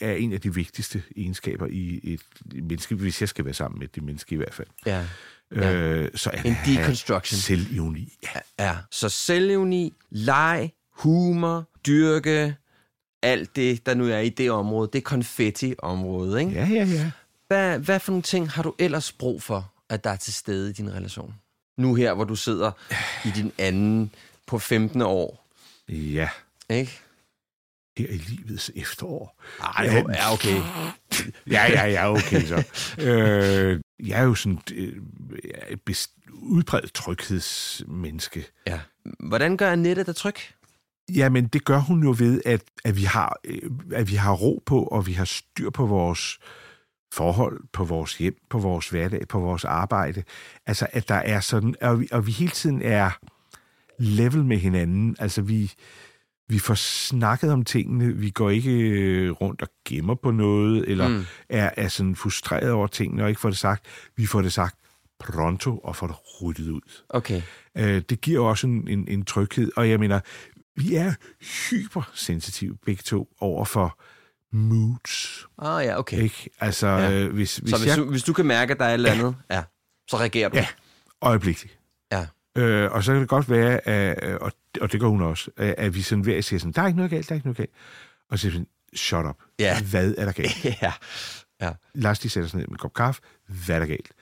[0.00, 2.20] er en, af de vigtigste egenskaber i et
[2.62, 4.68] menneske, hvis jeg skal være sammen med det menneske i hvert fald.
[4.86, 5.06] Ja.
[5.54, 5.74] Ja.
[5.74, 7.38] Øh, så er En deconstruction.
[7.38, 8.12] Selvironi.
[8.22, 8.64] Ja.
[8.66, 12.56] Ja, så selvevni, leg, humor, dyrke,
[13.22, 16.52] alt det, der nu er i det område, det er konfetti-området, ikke?
[16.52, 17.10] Ja, ja, ja.
[17.54, 20.70] Hvad, hvad for nogle ting har du ellers brug for, at der er til stede
[20.70, 21.34] i din relation?
[21.78, 22.70] Nu her, hvor du sidder
[23.24, 24.10] i din anden
[24.46, 25.46] på 15 år,
[25.88, 26.28] Ja.
[26.70, 27.00] ikke?
[27.98, 29.42] Her i livets efterår.
[29.62, 30.60] Ej, jo, ja, okay.
[31.50, 32.64] ja, ja, ja, okay så.
[32.98, 35.02] øh, jeg er jo sådan øh,
[35.68, 38.46] et udpræget tryghedsmenneske.
[38.66, 38.80] Ja.
[39.20, 40.34] Hvordan gør Annette dig tryg?
[41.14, 44.62] Jamen, det gør hun jo ved, at, at, vi har, øh, at vi har ro
[44.66, 46.38] på, og vi har styr på vores
[47.14, 50.22] forhold på vores hjem, på vores hverdag, på vores arbejde.
[50.66, 53.10] Altså, at der er sådan, og vi, og vi hele tiden er
[53.98, 55.16] level med hinanden.
[55.18, 55.72] Altså, vi,
[56.48, 61.08] vi får snakket om tingene, vi går ikke øh, rundt og gemmer på noget, eller
[61.08, 61.24] mm.
[61.48, 63.86] er, er sådan frustreret over tingene og ikke får det sagt.
[64.16, 64.76] Vi får det sagt
[65.18, 67.02] pronto og får det ryddet ud.
[67.08, 67.42] Okay.
[67.78, 70.20] Øh, det giver også en, en, en tryghed, og jeg mener,
[70.76, 71.14] vi er
[71.70, 73.98] hypersensitive begge to over for
[74.54, 75.46] moods.
[75.58, 76.18] Ah ja, okay.
[76.22, 76.50] Ikke?
[76.60, 77.10] Altså, Ja.
[77.12, 77.96] øh, hvis, hvis Så hvis, jeg...
[77.96, 79.62] du, hvis du kan mærke, at der er et eller andet, ja,
[80.10, 80.56] så reagerer du.
[80.56, 80.66] Ja,
[81.20, 81.78] øjeblikkeligt.
[82.12, 82.26] Ja.
[82.56, 85.94] Øh, og så kan det godt være, at, og, og det gør hun også, at,
[85.94, 87.70] vi sådan hver siger sådan, der er ikke noget galt, der er ikke noget galt.
[88.30, 89.36] Og så siger sådan, shut up.
[89.58, 89.82] Ja.
[89.82, 90.64] Hvad er der galt?
[90.82, 90.92] ja.
[91.60, 91.72] ja.
[91.94, 93.22] Lad os lige sætte os ned med en kop kaffe.
[93.48, 94.12] Hvad er der galt?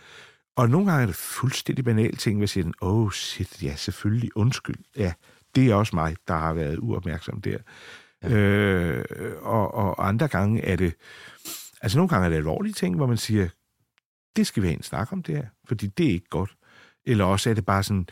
[0.57, 4.37] Og nogle gange er det fuldstændig banale ting, hvor jeg siger, oh shit, ja, selvfølgelig,
[4.37, 4.76] undskyld.
[4.97, 5.12] Ja,
[5.55, 7.59] det er også mig, der har været uopmærksom der.
[8.23, 8.29] Ja.
[8.29, 9.05] Øh,
[9.43, 10.95] og, og andre gange er det,
[11.83, 13.49] altså nogle gange er det alvorlige ting, hvor man siger,
[14.37, 16.51] det skal vi have en snak om det her, fordi det er ikke godt.
[17.07, 18.07] Eller også er det bare sådan,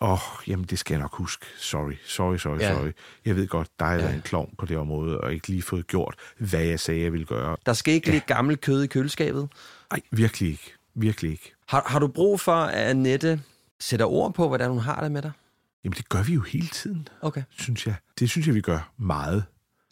[0.00, 1.46] åh, oh, jamen det skal jeg nok huske.
[1.58, 2.74] Sorry, sorry, sorry, Ja.
[2.74, 2.90] sorry.
[3.24, 4.06] Jeg ved godt, der er Ja.
[4.08, 4.14] ja.
[4.14, 7.26] en klovn på det område, og ikke lige fået gjort, hvad jeg sagde, jeg ville
[7.26, 7.56] gøre.
[7.66, 9.48] Der skal ikke ligge gammelt kød i køleskabet.
[9.92, 10.72] Nej, virkelig ikke.
[10.94, 11.52] Virkelig ikke.
[11.68, 13.40] Har, har du brug for, at Annette
[13.80, 15.32] sætter ord på, hvordan hun har det med dig?
[15.84, 17.42] Jamen, det gør vi jo hele tiden, Okay.
[17.50, 17.94] synes jeg.
[18.18, 19.44] Det synes jeg, vi gør meget.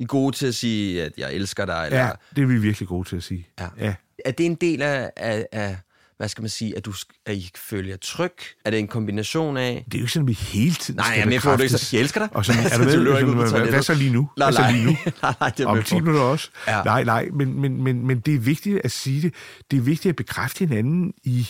[0.03, 1.83] I er gode til at sige, at jeg elsker dig?
[1.87, 3.47] Eller, Ja, det er vi virkelig gode til at sige.
[3.61, 3.67] Ja.
[3.79, 3.95] ja.
[4.25, 5.77] Er det en del af, af, af
[6.17, 6.93] hvad skal man sige, at, du,
[7.27, 8.33] at I føler tryg?
[8.65, 9.85] Er det en kombination af...
[9.85, 11.63] Det er jo ikke sådan, at vi hele tiden Nej, skal jeg med at du
[11.63, 12.29] ikke så- jeg elsker dig.
[12.37, 12.85] Og sådan, er du
[13.27, 13.47] Du med?
[13.49, 14.31] Sådan, hvad, hvad så lige nu?
[14.39, 14.73] Nej, hvad så nej.
[14.73, 14.91] lige nu?
[15.23, 15.99] nej, nej, det er Om med 10 på.
[15.99, 16.51] minutter også?
[16.69, 16.83] Ja.
[16.83, 19.35] Nej, nej, men, men, men, men det er vigtigt at sige det.
[19.71, 21.49] Det er vigtigt at bekræfte hinanden i,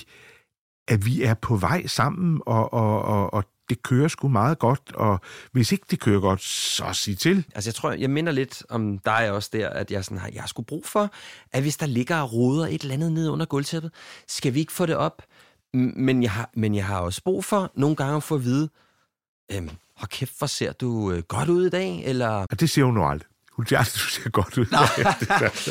[0.88, 4.80] at vi er på vej sammen, og, og, og, og det kører sgu meget godt,
[4.94, 5.20] og
[5.52, 7.44] hvis ikke det kører godt, så sig til.
[7.54, 10.44] Altså, jeg tror, jeg minder lidt om dig også der, at jeg, sådan, har, jeg
[10.46, 11.10] sgu brug for,
[11.52, 13.92] at hvis der ligger og roder et eller andet nede under gulvtæppet,
[14.28, 15.22] skal vi ikke få det op?
[15.72, 18.68] Men jeg har, men jeg har også brug for nogle gange at få at vide,
[19.52, 22.04] øhm, hold kæft, hvor ser du øh, godt ud i dag?
[22.04, 22.28] Eller...
[22.28, 23.28] Og det siger hun nu aldrig.
[23.52, 24.66] Hun siger aldrig, du ser godt ud.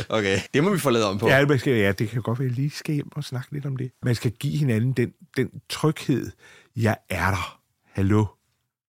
[0.17, 1.27] Okay, det må vi få lavet om på.
[1.27, 3.51] Ja, man skal, ja, det kan godt være, at jeg lige skal hjem og snakke
[3.51, 3.91] lidt om det.
[4.03, 6.31] Man skal give hinanden den, den tryghed.
[6.75, 7.60] Jeg er der.
[7.91, 8.25] Hallo.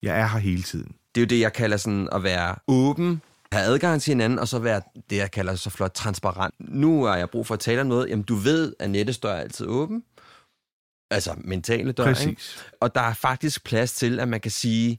[0.03, 0.95] Jeg er her hele tiden.
[1.15, 3.23] Det er jo det, jeg kalder sådan at være åben,
[3.53, 4.81] have adgang til hinanden, og så være
[5.11, 6.55] det, jeg kalder så flot transparent.
[6.59, 8.09] Nu har jeg brug for at tale om noget.
[8.09, 10.05] Jamen, du ved, at Nettes dør er altid åben.
[11.11, 12.27] Altså, mentale dør, Præcis.
[12.27, 12.43] ikke?
[12.81, 14.99] Og der er faktisk plads til, at man kan sige,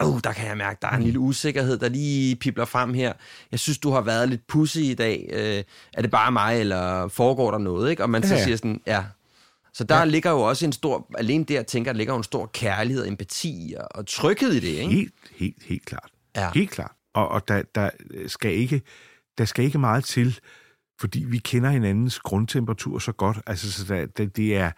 [0.00, 3.12] oh, der kan jeg mærke, der er en lille usikkerhed, der lige pipler frem her.
[3.52, 5.28] Jeg synes, du har været lidt pussy i dag.
[5.32, 7.90] Øh, er det bare mig, eller foregår der noget?
[7.90, 8.02] Ikke?
[8.02, 8.44] Og man så ja.
[8.44, 9.04] siger sådan, ja.
[9.74, 10.04] Så der ja.
[10.04, 13.08] ligger jo også en stor, alene der tænker jeg, ligger jo en stor kærlighed, og
[13.08, 14.94] empati og, og tryghed i det, ikke?
[14.94, 16.10] Helt, helt, helt klart.
[16.36, 16.50] Ja.
[16.54, 16.92] Helt klart.
[17.14, 17.90] Og, og der, der,
[18.26, 18.82] skal ikke,
[19.38, 20.40] der skal ikke meget til,
[21.00, 23.38] fordi vi kender hinandens grundtemperatur så godt.
[23.46, 24.70] Altså, så der, der, det er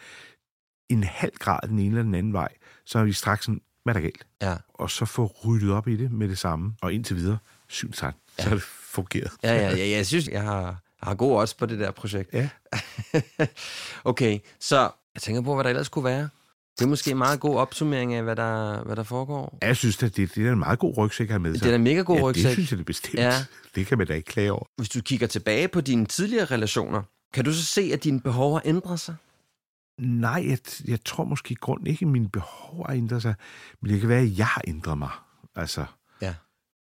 [0.88, 2.48] en halv grad den ene eller den anden vej,
[2.84, 4.26] så er vi straks sådan, hvad er der galt?
[4.42, 4.56] Ja.
[4.74, 6.74] Og så få ryddet op i det med det samme.
[6.82, 7.38] Og indtil videre,
[7.68, 8.10] sygt ja.
[8.38, 9.32] så har det fungeret.
[9.42, 12.34] Ja, ja, ja, jeg synes, jeg har, jeg har god odds på det der projekt.
[12.34, 12.48] Ja.
[14.04, 16.28] okay, så jeg tænker på, hvad der ellers kunne være.
[16.78, 19.58] Det er måske en meget god opsummering af, hvad der, hvad der foregår.
[19.62, 21.64] Jeg synes, at det, det er en meget god rygsæk have med sig.
[21.64, 22.44] Det er en mega god ja, rygsæk.
[22.44, 23.14] det synes jeg, det er bestemt.
[23.14, 23.32] Ja.
[23.74, 24.64] Det kan man da ikke klage over.
[24.76, 27.02] Hvis du kigger tilbage på dine tidligere relationer,
[27.34, 29.14] kan du så se, at dine behov har ændret sig?
[30.00, 33.34] Nej, jeg, jeg tror måske i grunden ikke, at mine behov har ændret sig,
[33.82, 35.10] men det kan være, at jeg har ændret mig.
[35.56, 35.84] Altså.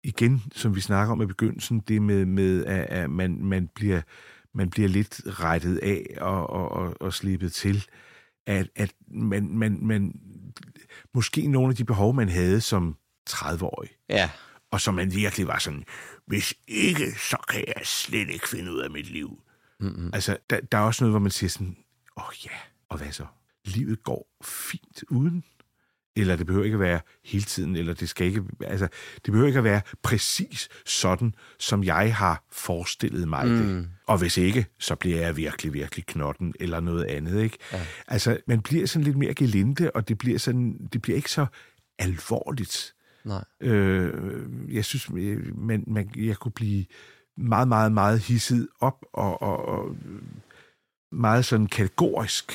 [0.07, 4.03] Igen, som vi snakker om i begyndelsen, det med, med at, at man, man, bliver,
[4.55, 7.87] man bliver lidt rettet af og, og, og, og slippet til,
[8.47, 10.21] at, at man, man, man,
[11.15, 12.97] måske nogle af de behov, man havde som
[13.31, 14.31] 30-årig, Ja.
[14.71, 15.85] og som man virkelig var sådan,
[16.27, 19.43] hvis ikke, så kan jeg slet ikke finde ud af mit liv.
[19.81, 20.11] Mm-hmm.
[20.13, 21.77] Altså, der, der er også noget, hvor man siger sådan,
[22.17, 22.57] åh oh, ja,
[22.89, 23.27] og hvad så?
[23.65, 25.45] Livet går fint uden.
[26.17, 28.89] Eller det behøver ikke at være hele tiden, eller det skal ikke, altså,
[29.25, 33.57] det behøver ikke at være præcis sådan, som jeg har forestillet mig mm.
[33.57, 33.89] det.
[34.07, 37.59] Og hvis ikke, så bliver jeg virkelig, virkelig knotten, eller noget andet, ikke?
[37.73, 37.87] Ja.
[38.09, 41.47] Altså, man bliver sådan lidt mere gelinde, og det bliver sådan, det bliver ikke så
[41.99, 42.95] alvorligt.
[43.25, 43.45] Nej.
[43.61, 44.12] Øh,
[44.69, 45.11] jeg synes,
[45.55, 46.85] man, man, jeg kunne blive
[47.37, 49.97] meget, meget, meget hisset op og, og, og
[51.12, 52.53] meget sådan kategorisk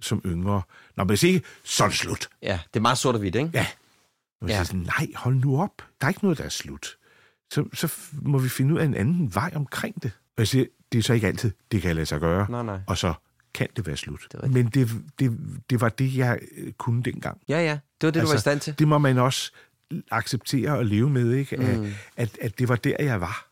[0.00, 0.62] som yngre.
[0.98, 2.28] Nå, hvis ikke, så er det slut.
[2.42, 3.50] Ja, det er meget sort og hvidt, ikke?
[3.54, 3.66] Ja.
[4.40, 4.64] Og Ja.
[4.64, 5.82] sådan, nej, hold nu op.
[6.00, 6.96] Der er ikke noget, der er slut.
[7.52, 10.10] Så, så må vi finde ud af en anden vej omkring det.
[10.36, 12.50] Og jeg siger, det er så ikke altid, det kan lade sig gøre.
[12.50, 12.78] Nej, nej.
[12.86, 13.14] Og så
[13.54, 14.20] kan det være slut.
[14.32, 14.50] Det.
[14.50, 15.38] Men det, det,
[15.70, 17.40] det var det, jeg øh, kunne dengang.
[17.48, 17.78] Ja, ja.
[18.00, 18.78] Det var det, du var i stand til.
[18.78, 19.52] Det må man også
[20.10, 21.56] acceptere og leve med, ikke?
[21.56, 21.92] Mm.
[22.16, 23.47] at, at det var der, jeg var.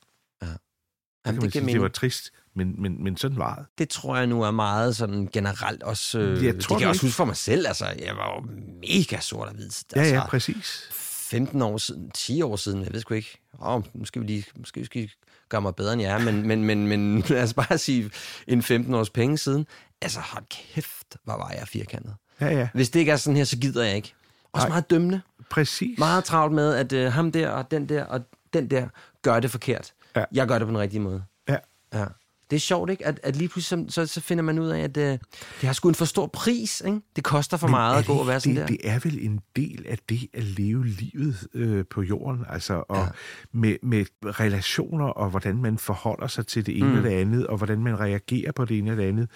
[1.27, 3.67] Kan det man giver sige, det var trist, men, men, men sådan var det.
[3.79, 6.19] Det tror jeg nu er meget sådan generelt også...
[6.19, 7.07] Øh, Jeg det tror kan det jeg også ikke.
[7.07, 7.67] huske for mig selv.
[7.67, 8.49] Altså, jeg var jo
[8.81, 9.71] mega sort og hvid.
[9.95, 10.89] Ja, Altså, ja, præcis.
[10.93, 13.39] 15 år siden, 10 år siden, jeg ved sgu ikke.
[13.59, 15.13] Oh, nu skal vi lige, måske skal vi
[15.49, 18.11] gøre mig bedre end jeg er, men, men, men, men lad os bare sige
[18.47, 19.67] en 15 års penge siden.
[20.03, 22.15] Altså, hold kæft, hvor var jeg firkantet.
[22.41, 22.69] Ja, ja.
[22.75, 24.15] Hvis det ikke er sådan her, så gider jeg ikke.
[24.53, 24.69] Også Nej.
[24.69, 25.21] meget dømmende.
[25.51, 25.99] Præcis.
[25.99, 28.21] Meget travlt med, at øh, ham der og den der og
[28.53, 28.89] den der
[29.23, 29.93] gør det forkert.
[30.17, 30.25] Ja.
[30.33, 31.25] Jeg gør det på den rigtige måde.
[31.49, 31.57] Ja.
[31.95, 32.05] Ja.
[32.51, 33.07] Det er sjovt, ikke?
[33.07, 35.21] At, at lige pludselig så, så finder man ud af, at øh, det
[35.63, 36.83] har sgu en for stor pris.
[36.87, 37.01] Ikke?
[37.17, 38.67] Det koster for Men meget at gå og være sådan det, der.
[38.67, 42.97] Det er vel en del af det at leve livet øh, på jorden, altså og
[42.97, 43.07] ja.
[43.53, 46.97] med, med relationer og hvordan man forholder sig til det ene Mm.
[46.97, 49.29] og det andet, og hvordan man reagerer på det ene og det andet,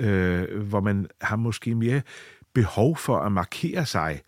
[0.00, 2.02] øh, hvor man har måske mere
[2.54, 4.20] behov for at markere sig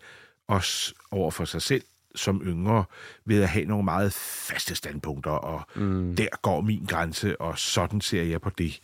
[0.47, 1.83] også over for sig selv
[2.19, 2.85] som yngre,
[3.25, 6.15] ved at have nogle meget faste standpunkter, og mm.
[6.15, 8.79] der går min grænse, og sådan ser jeg på det.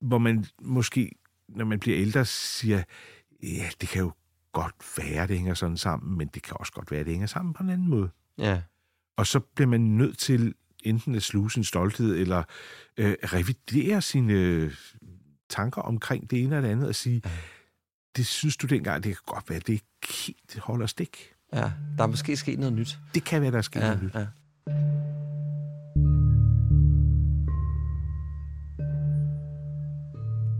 [0.00, 1.10] Hvor man måske,
[1.48, 2.82] når man bliver ældre, siger,
[3.42, 4.12] ja, det kan jo
[4.52, 7.54] godt være, det hænger sådan sammen, men det kan også godt være, det hænger sammen
[7.54, 8.10] på en anden måde.
[8.38, 8.62] Ja.
[9.16, 12.42] Og så bliver man nødt til enten at sluge sin stolthed, eller
[12.96, 14.74] øh, revidere sine øh,
[15.48, 17.22] tanker omkring det ene eller det andet, og sige,
[18.16, 19.86] det synes du dengang, det kan godt være, det ikke
[20.26, 21.34] helt holder stik.
[21.54, 22.98] Ja, der er måske sket noget nyt.
[23.14, 24.14] Det kan være, der er sket Ja, noget nyt.
[24.14, 24.26] ja.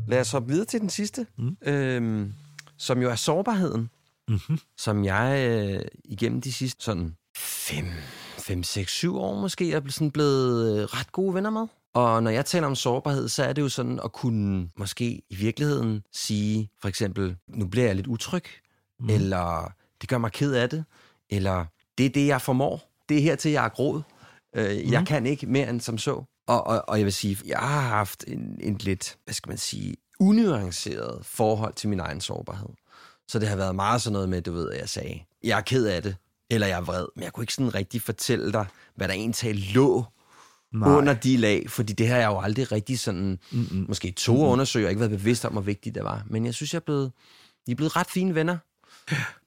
[0.09, 1.57] Lad os hoppe videre til den sidste, mm.
[1.66, 2.32] øhm,
[2.78, 3.90] som jo er sårbarheden,
[4.28, 4.59] mm-hmm.
[4.78, 7.84] som jeg øh, igennem de sidste sådan 5,
[8.38, 11.66] 5, 6, 7 år måske er blevet, sådan blevet øh, ret gode venner med.
[11.95, 15.34] Og når jeg taler om sårbarhed, så er det jo sådan at kunne måske i
[15.36, 18.45] virkeligheden sige, for eksempel, nu bliver jeg lidt utryg,
[19.01, 19.09] mm.
[19.11, 19.72] eller
[20.03, 20.84] det gør mig ked af det,
[21.30, 21.64] eller
[21.98, 22.92] det er det, jeg formår.
[23.09, 24.05] Det er her til, jeg er groet.
[24.57, 26.24] Øh, Jeg kan ikke mere end som så.
[26.46, 29.59] Og, og, og jeg vil sige, jeg har haft en, en lidt, hvad skal man
[29.59, 32.68] sige, unuanceret forhold til min egen sårbarhed.
[33.28, 35.62] Så det har været meget sådan noget med, du ved, at jeg sagde, jeg er
[35.62, 36.16] ked af det,
[36.50, 39.74] eller jeg er vred, men jeg kunne ikke sådan rigtig fortælle dig, hvad der egentlig
[39.74, 40.05] lå
[40.72, 40.96] Nej.
[40.96, 43.84] Under de lag, fordi det har jeg jo aldrig rigtig sådan, Mm-mm.
[43.88, 44.46] måske to Mm-mm.
[44.46, 46.22] undersøger, ikke været bevidst om, hvor vigtigt det var.
[46.30, 47.12] Men jeg synes, jeg er blevet,
[47.66, 48.59] I er blevet ret fine venner.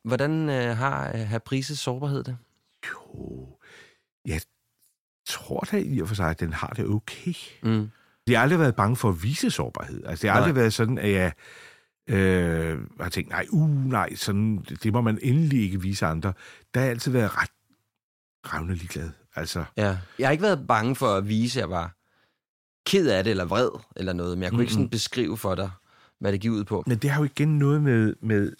[0.03, 2.37] Hvordan øh, har øh, herr Prises sårbarhed det?
[2.89, 3.47] Jo,
[4.25, 4.41] jeg
[5.27, 7.33] tror da i og for sig, at den har det okay.
[7.63, 7.89] Mm.
[8.27, 10.05] Jeg har aldrig været bange for at vise sårbarhed.
[10.05, 10.43] Altså, det har Nej.
[10.47, 11.31] aldrig været sådan, at jeg
[12.09, 16.33] øh, har tænkt, nej, uh, nej, sådan, det, må man endelig ikke vise andre.
[16.73, 17.49] Der har jeg altid været ret
[18.53, 19.09] revne ligeglad.
[19.35, 19.97] Altså, Ja.
[20.19, 21.95] Jeg har ikke været bange for at vise, at jeg var
[22.85, 25.69] ked af det, eller vred, eller noget, men jeg kunne ikke sådan beskrive for dig,
[26.19, 26.83] hvad det gik ud på.
[26.87, 28.53] Men det har jo igen noget med, med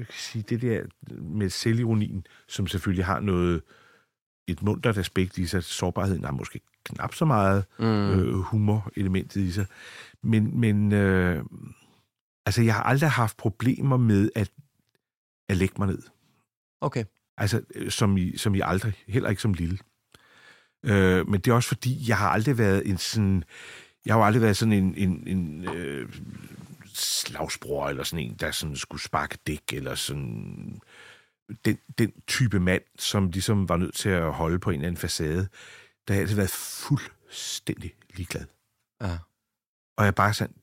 [0.00, 0.82] jeg kan sige, det der
[1.22, 3.62] med selvironien, som selvfølgelig har noget,
[4.48, 5.64] et muntert aspekt i sig.
[5.64, 7.84] Sårbarheden har måske knap så meget Mm.
[7.86, 9.66] øh, humor-elementet i sig.
[10.22, 11.44] Men, men øh,
[12.46, 14.50] altså, jeg har aldrig haft problemer med at,
[15.48, 16.02] at lægge mig ned.
[16.80, 17.04] Okay.
[17.36, 18.92] Altså, øh, som I, som I aldrig.
[19.08, 19.78] Heller ikke som lille.
[20.84, 23.44] Øh, men det er også fordi, jeg har aldrig været en sådan...
[24.06, 26.08] Jeg har jo aldrig været sådan en, en, en øh,
[27.00, 30.80] slagsbror, eller sådan en, der sådan skulle sparke dæk, eller sådan...
[31.64, 35.00] Den, den type mand, som ligesom var nødt til at holde på en eller anden
[35.00, 35.48] facade,
[36.08, 38.46] der har altid været fuldstændig ligeglad.
[39.00, 39.18] Ja.
[39.96, 40.54] Og jeg bare sådan,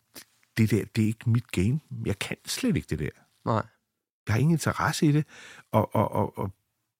[0.58, 1.80] det der, det er ikke mit game.
[2.06, 3.10] Jeg kan slet ikke det der.
[3.46, 3.66] Nej.
[4.28, 5.26] Jeg har ingen interesse i det,
[5.72, 6.52] og, og, og, og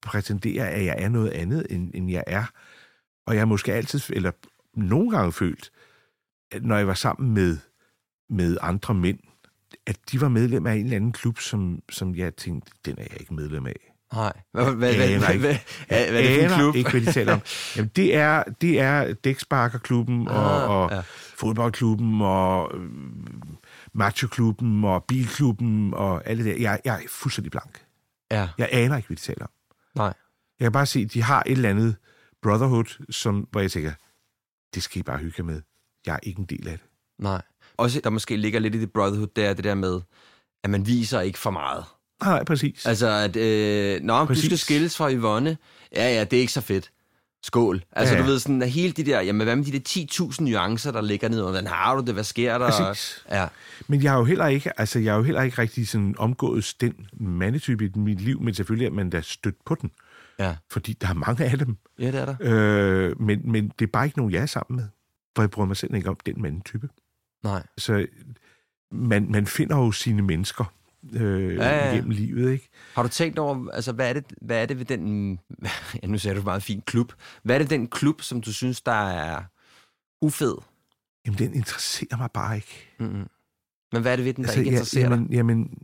[0.02, 2.44] prætendere, at jeg er noget andet, end, end jeg er.
[3.26, 4.32] Og jeg har måske altid, eller
[4.74, 5.72] nogle gange følt,
[6.50, 7.58] at når jeg var sammen med,
[8.28, 9.18] med andre mænd,
[9.86, 13.02] at de var medlem af en eller anden klub, som, som jeg tænkte, den er
[13.10, 13.94] jeg ikke medlem af.
[14.12, 14.32] Nej.
[14.52, 15.40] Hvad, hvad, hvad, Aner hvad, ikke.
[15.46, 15.56] hvad,
[15.88, 16.74] hvad, hvad er det for en klub?
[16.76, 17.40] ikke, hvad de taler om.
[17.76, 21.02] Jamen, det er, det er dæksparkerklubben og, Ah, og ja.
[21.36, 22.90] fodboldklubben og øh,
[23.94, 26.60] machoklubben og bilklubben og alt det der.
[26.62, 27.84] Jeg, jeg er fuldstændig blank.
[28.30, 28.48] Ja.
[28.58, 29.50] Jeg aner ikke, hvad de taler om.
[29.94, 30.14] Nej.
[30.60, 31.96] Jeg kan bare se, at de har et eller andet
[32.42, 33.92] brotherhood, som, hvor jeg tænker,
[34.74, 35.62] det skal I bare hygge med.
[36.06, 36.86] Jeg er ikke en del af det.
[37.18, 37.42] Nej.
[37.78, 40.00] Også der måske ligger lidt i det brotherhood, det er det der med,
[40.64, 41.84] at man viser ikke for meget.
[42.22, 42.86] Nej, præcis.
[42.86, 44.42] Altså, at, øh, nå, præcis.
[44.42, 45.56] du skal skilles fra Yvonne.
[45.96, 46.90] Ja, ja, det er ikke så fedt.
[47.42, 47.82] Skål.
[47.92, 48.20] Altså, Ja.
[48.20, 51.00] du ved, sådan, at hele de der, jamen, hvad med de der 10.000 nuancer, der
[51.00, 52.70] ligger ned, hvordan har du det, hvad sker der?
[52.70, 53.24] Præcis.
[53.30, 53.46] Ja.
[53.88, 56.74] Men jeg har jo heller ikke, altså jeg har jo heller ikke rigtig sådan omgået
[56.80, 59.90] den mandetype i mit liv, men selvfølgelig er man da stødt på den.
[60.38, 60.56] Ja.
[60.70, 61.76] Fordi der er mange af dem.
[61.98, 62.36] Ja, det er der.
[62.40, 64.84] Øh, men, men det er bare ikke nogen, jeg er sammen med.
[65.36, 66.88] For jeg bryder mig selv ikke om den mandetype.
[67.44, 67.66] Nej.
[67.78, 68.06] Så
[68.90, 70.74] man, man finder jo sine mennesker
[71.12, 72.68] øh, Ja, ja, igennem livet, ikke?
[72.94, 75.32] Har du tænkt over, altså, hvad er det, hvad er det ved den,
[76.02, 77.12] ja, nu sagde du meget fin klub,
[77.42, 79.42] hvad er det den klub, som du synes, der er
[80.22, 80.54] ufed?
[81.26, 82.88] Jamen, den interesserer mig bare ikke.
[82.98, 83.26] Mm-hmm.
[83.92, 85.34] Men hvad er det ved den, der altså, ikke interesserer ja, jamen, dig?
[85.34, 85.78] Jamen,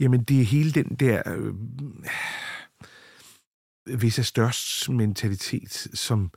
[0.00, 1.22] jamen, det er hele den der...
[1.26, 1.54] Øh,
[3.98, 6.30] hvis er størst mentalitet, som,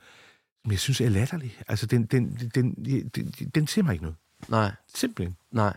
[0.62, 1.60] som jeg synes er latterlig.
[1.68, 2.74] Altså, den, den, den,
[3.14, 4.16] den, den siger mig ikke noget.
[4.48, 4.72] Nej.
[4.94, 5.36] Simpelthen.
[5.52, 5.76] Nej.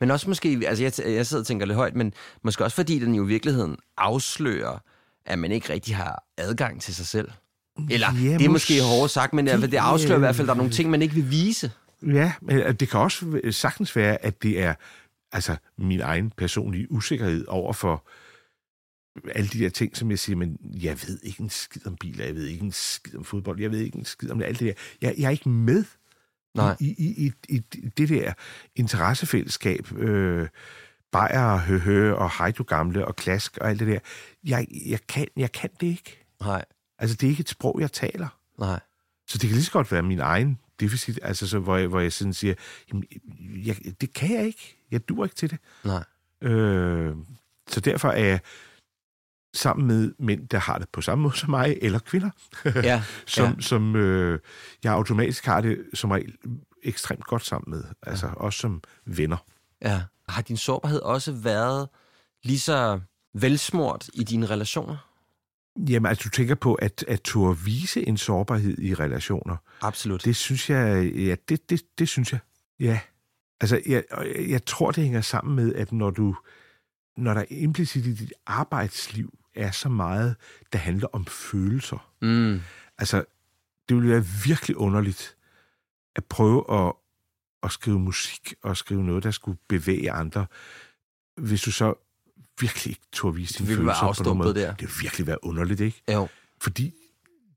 [0.00, 2.98] Men også måske, altså jeg, jeg sidder og tænker lidt højt, men måske også fordi
[2.98, 4.78] den jo i virkeligheden afslører,
[5.26, 7.30] at man ikke rigtig har adgang til sig selv.
[7.90, 10.48] Eller, Ja, det er måske hårdt sagt, men det, det afslører i hvert fald, at
[10.48, 11.72] der er nogle ting, man ikke vil vise.
[12.06, 14.74] Ja, men øh, det kan også sagtens være, at det er
[15.32, 18.06] altså min egen personlige usikkerhed over for
[19.34, 22.24] alle de der ting, som jeg siger, men jeg ved ikke en skid om biler,
[22.24, 24.66] jeg ved ikke en skid om fodbold, jeg ved ikke en skid om alt det
[24.66, 24.82] der.
[25.02, 25.84] Jeg, jeg er ikke med
[26.54, 26.76] Nej.
[26.80, 28.32] I, i, i, i det der
[28.76, 30.48] interessefællesskab, øh,
[31.12, 33.98] Bayer, Høhø og Heidu Gamle og Klask og alt det der.
[34.44, 36.24] Jeg, jeg, kan, jeg kan det ikke.
[36.40, 36.64] Nej.
[36.98, 38.28] Altså, det er ikke et sprog, jeg taler.
[38.58, 38.80] Nej.
[39.26, 42.00] Så det kan lige så godt være min egen deficit, altså så, hvor, jeg, hvor
[42.00, 42.54] jeg sådan siger,
[42.88, 43.04] jamen,
[43.64, 44.76] jeg, det kan jeg ikke.
[44.90, 45.58] Jeg dur ikke til det.
[45.84, 46.04] Nej.
[46.50, 47.16] Øh,
[47.68, 48.40] så derfor er jeg
[49.54, 52.30] sammen med mænd, der har det på samme måde som mig, eller kvinder,
[52.64, 53.60] Ja, som, ja.
[53.60, 54.38] som øh,
[54.84, 56.34] jeg automatisk har det som regel
[56.82, 59.36] ekstremt godt sammen med, altså også som venner.
[59.82, 60.02] Ja.
[60.28, 61.88] Har din sårbarhed også været
[62.42, 63.00] lige så
[63.34, 64.96] velsmurt i dine relationer?
[65.88, 69.56] Jamen, altså du tænker på at, at turde vise en sårbarhed i relationer.
[69.80, 70.24] Absolut.
[70.24, 72.40] Det synes jeg, ja, det, det, det synes jeg.
[72.80, 73.00] Ja.
[73.60, 74.04] Altså, jeg,
[74.48, 76.36] jeg tror, det hænger sammen med, at når du,
[77.16, 80.36] når der implicit i dit arbejdsliv er så meget,
[80.72, 82.10] der handler om følelser.
[82.22, 82.60] Mm.
[82.98, 83.24] Altså,
[83.88, 85.36] det ville være virkelig underligt
[86.16, 86.92] at prøve at,
[87.62, 90.46] at skrive musik og skrive noget, der skulle bevæge andre,
[91.36, 91.94] hvis du så
[92.60, 94.54] virkelig ikke turde vise dine følelser på nogen måde.
[94.54, 94.74] der.
[94.74, 96.02] Det ville virkelig være underligt, ikke?
[96.12, 96.28] Jo.
[96.60, 96.94] Fordi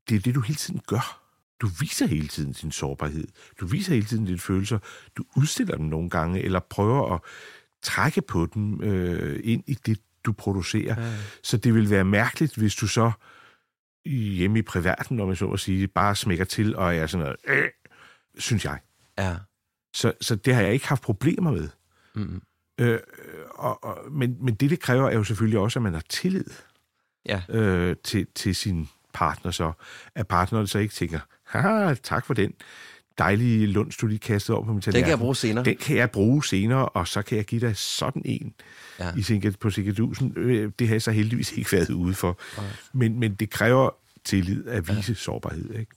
[0.08, 1.22] det er det, du hele tiden gør.
[1.60, 3.28] Du viser hele tiden din sårbarhed.
[3.60, 4.78] Du viser hele tiden dine følelser.
[5.16, 7.20] Du udstiller dem nogle gange, eller prøver at
[7.82, 11.00] trække på dem øh, ind i det, du producerer.
[11.02, 11.12] Ja.
[11.42, 13.10] Så det vil være mærkeligt, hvis du så
[14.06, 17.36] hjemme i privaten, når man så at sige, bare smækker til og er sådan noget,
[17.46, 17.68] øh,
[18.38, 18.78] synes jeg.
[19.18, 19.36] Ja.
[19.94, 21.68] Så, så det har jeg ikke haft problemer med.
[22.14, 22.42] Mm.
[22.80, 22.98] Øh,
[23.54, 26.44] og, og, men, men det, det kræver, er jo selvfølgelig også, at man har tillid
[27.26, 27.42] Ja.
[27.48, 29.72] øh, til, til sin partner så.
[30.14, 32.52] At partneren så ikke tænker, haha, tak for den
[33.18, 35.04] dejlige lunds, du lige kastede over på min tallerken.
[35.04, 35.64] kan jeg bruge senere.
[35.64, 38.54] Den kan jeg bruge senere, og så kan jeg give dig sådan en
[38.98, 39.14] Ja.
[39.16, 40.32] i Sinket, på Sinkedusen.
[40.36, 42.38] Øh, Det har jeg så heldigvis ikke været ude for.
[42.92, 43.90] Men, men det kræver
[44.24, 45.14] tillid at vise ja.
[45.14, 45.74] sårbarhed.
[45.74, 45.92] Ikke?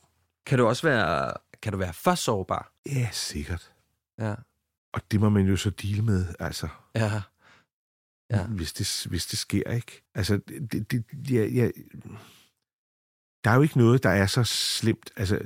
[0.46, 2.72] Kan du også være, kan du være for sårbar?
[2.86, 3.72] Ja, sikkert.
[4.20, 4.34] Ja.
[4.94, 6.68] Og det må man jo så dele med, altså.
[6.96, 7.22] Ja.
[8.32, 8.44] Ja.
[8.44, 10.04] Hvis, det, hvis det sker, ikke?
[10.16, 10.40] Altså,
[10.72, 11.70] det, det, ja, ja,
[13.44, 15.12] der er jo ikke noget, der er så slemt.
[15.16, 15.40] Altså,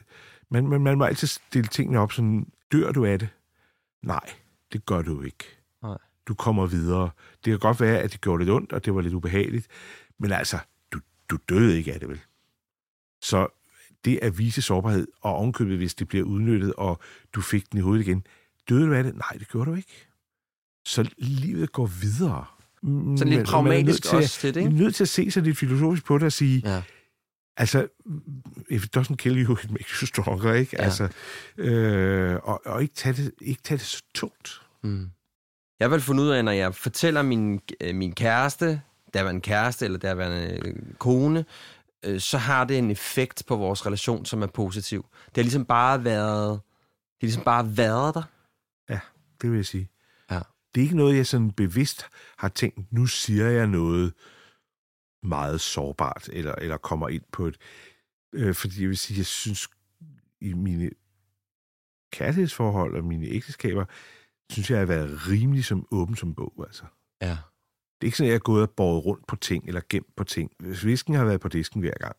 [0.49, 3.29] man, man, man må altid stille tingene op sådan, dør du af det?
[4.03, 4.29] Nej,
[4.73, 5.43] det gør du ikke.
[5.83, 5.97] Nej.
[6.27, 7.09] Du kommer videre.
[7.45, 9.67] Det kan godt være, at det gjorde lidt ondt, og det var lidt ubehageligt,
[10.19, 10.57] men altså,
[10.91, 12.19] du, du døde ikke af det, vel?
[13.21, 13.47] Så
[14.05, 16.99] det at vise sårbarhed, og ovenkøbet, hvis det bliver udnyttet, og
[17.33, 18.27] du fik den i hovedet igen,
[18.69, 19.15] døde du af det?
[19.15, 20.07] Nej, det gjorde du ikke.
[20.85, 22.45] Så livet går videre.
[23.17, 24.69] Sådan lidt pragmatisk til, også lidt, ikke?
[24.69, 26.81] Man er nødt til at se sig lidt filosofisk på det og sige, Ja.
[27.57, 27.87] Altså,
[28.69, 30.75] if it doesn't kill you, it makes you stronger, ikke?
[30.79, 30.83] Ja.
[30.83, 31.09] Altså,
[31.57, 34.61] øh, og, og ikke, tage det, ikke tage det så tungt.
[34.83, 35.09] Mm.
[35.79, 38.81] Jeg vel fundet ud af, når jeg fortæller min, øh, min kæreste,
[39.13, 41.45] der var en kæreste eller der var en kone,
[42.05, 45.05] øh, så har det en effekt på vores relation, som er positiv.
[45.25, 48.23] Det har ligesom bare været, det har ligesom bare været der.
[48.89, 48.99] Ja,
[49.41, 49.89] det vil jeg sige.
[50.31, 50.39] Ja.
[50.75, 52.05] Det er ikke noget, jeg sådan bevidst
[52.37, 54.13] har tænkt, nu siger jeg noget
[55.25, 57.57] meget sårbart, eller, eller kommer ind på et...
[58.33, 59.67] Øh, fordi jeg vil sige, jeg synes,
[60.41, 60.89] i mine
[62.13, 63.85] kærlighedsforhold og mine ægteskaber,
[64.51, 66.83] synes jeg, jeg har været rimelig som åben som bog, altså.
[67.21, 67.27] Ja.
[68.01, 70.15] Det er ikke sådan, at jeg er gået og båret rundt på ting, eller gemt
[70.15, 70.51] på ting.
[70.83, 72.15] Visken har været på disken hver gang.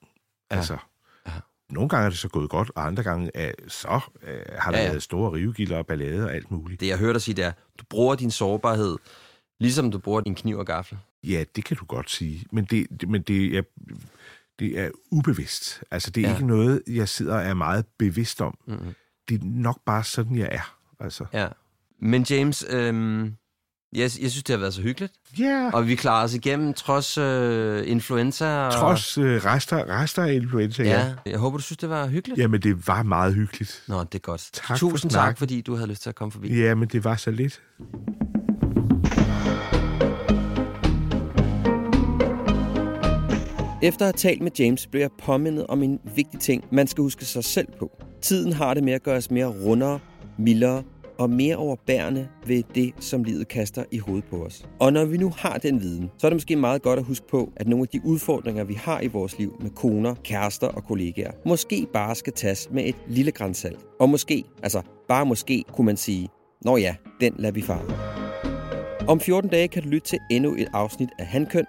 [0.50, 0.56] Ja.
[0.56, 0.78] Altså,
[1.26, 1.32] Ja.
[1.70, 4.78] nogle gange er det så gået godt, og andre gange er, så øh, har der
[4.78, 6.80] Ja, ja, været store rivegilder og ballade og alt muligt.
[6.80, 8.96] Det jeg hørte dig sige, det er, du bruger din sårbarhed,
[9.60, 10.98] ligesom du bruger din kniv og gaffel.
[11.26, 12.44] Ja, det kan du godt sige.
[12.52, 13.62] Men det, det, men det, er,
[14.58, 15.82] det er ubevidst.
[15.90, 16.34] Altså, det er Ja.
[16.34, 18.58] ikke noget, jeg sidder og er meget bevidst om.
[18.66, 18.94] Mm-hmm.
[19.28, 20.76] Det er nok bare sådan, jeg er.
[21.00, 21.24] Altså.
[21.32, 21.48] Ja.
[22.02, 23.24] Men James, øhm,
[23.92, 25.12] jeg, jeg synes, det har været så hyggeligt.
[25.38, 25.70] Ja.
[25.72, 28.46] Og vi klarer os igennem trods øh, influenza.
[28.66, 30.90] Og, Trods øh, rester, rester af influenza, ja.
[31.06, 32.38] Ja, jeg håber, du synes, det var hyggeligt.
[32.40, 33.82] Jamen, det var meget hyggeligt.
[33.88, 34.50] Nå, det er godt.
[34.52, 35.36] Tak for Tusind tak, snakken.
[35.38, 36.60] fordi du havde lyst til at komme forbi.
[36.60, 37.62] Ja, men det var så lidt.
[43.82, 47.02] Efter at have talt med James, blev jeg påmindet om en vigtig ting, man skal
[47.02, 47.90] huske sig selv på.
[48.22, 49.98] Tiden har det med at gøre os mere rundere,
[50.38, 50.82] mildere
[51.18, 54.68] og mere overbærende ved det, som livet kaster i hovedet på os.
[54.80, 57.28] Og når vi nu har den viden, så er det måske meget godt at huske
[57.28, 60.84] på, at nogle af de udfordringer, vi har i vores liv med koner, kærester og
[60.84, 63.80] kollegaer, måske bare skal tages med et lille grænsalt.
[64.00, 66.28] Og måske, altså bare måske, kunne man sige,
[66.64, 68.16] Nå ja, den lader vi fare.
[69.08, 71.64] Om 14 dage kan du lytte til endnu et afsnit af Handkøn,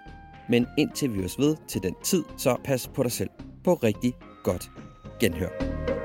[0.48, 3.30] men indtil vi os ved til den tid, så pas på dig selv.
[3.64, 4.12] På rigtig
[4.44, 4.70] godt
[5.20, 5.97] genhør.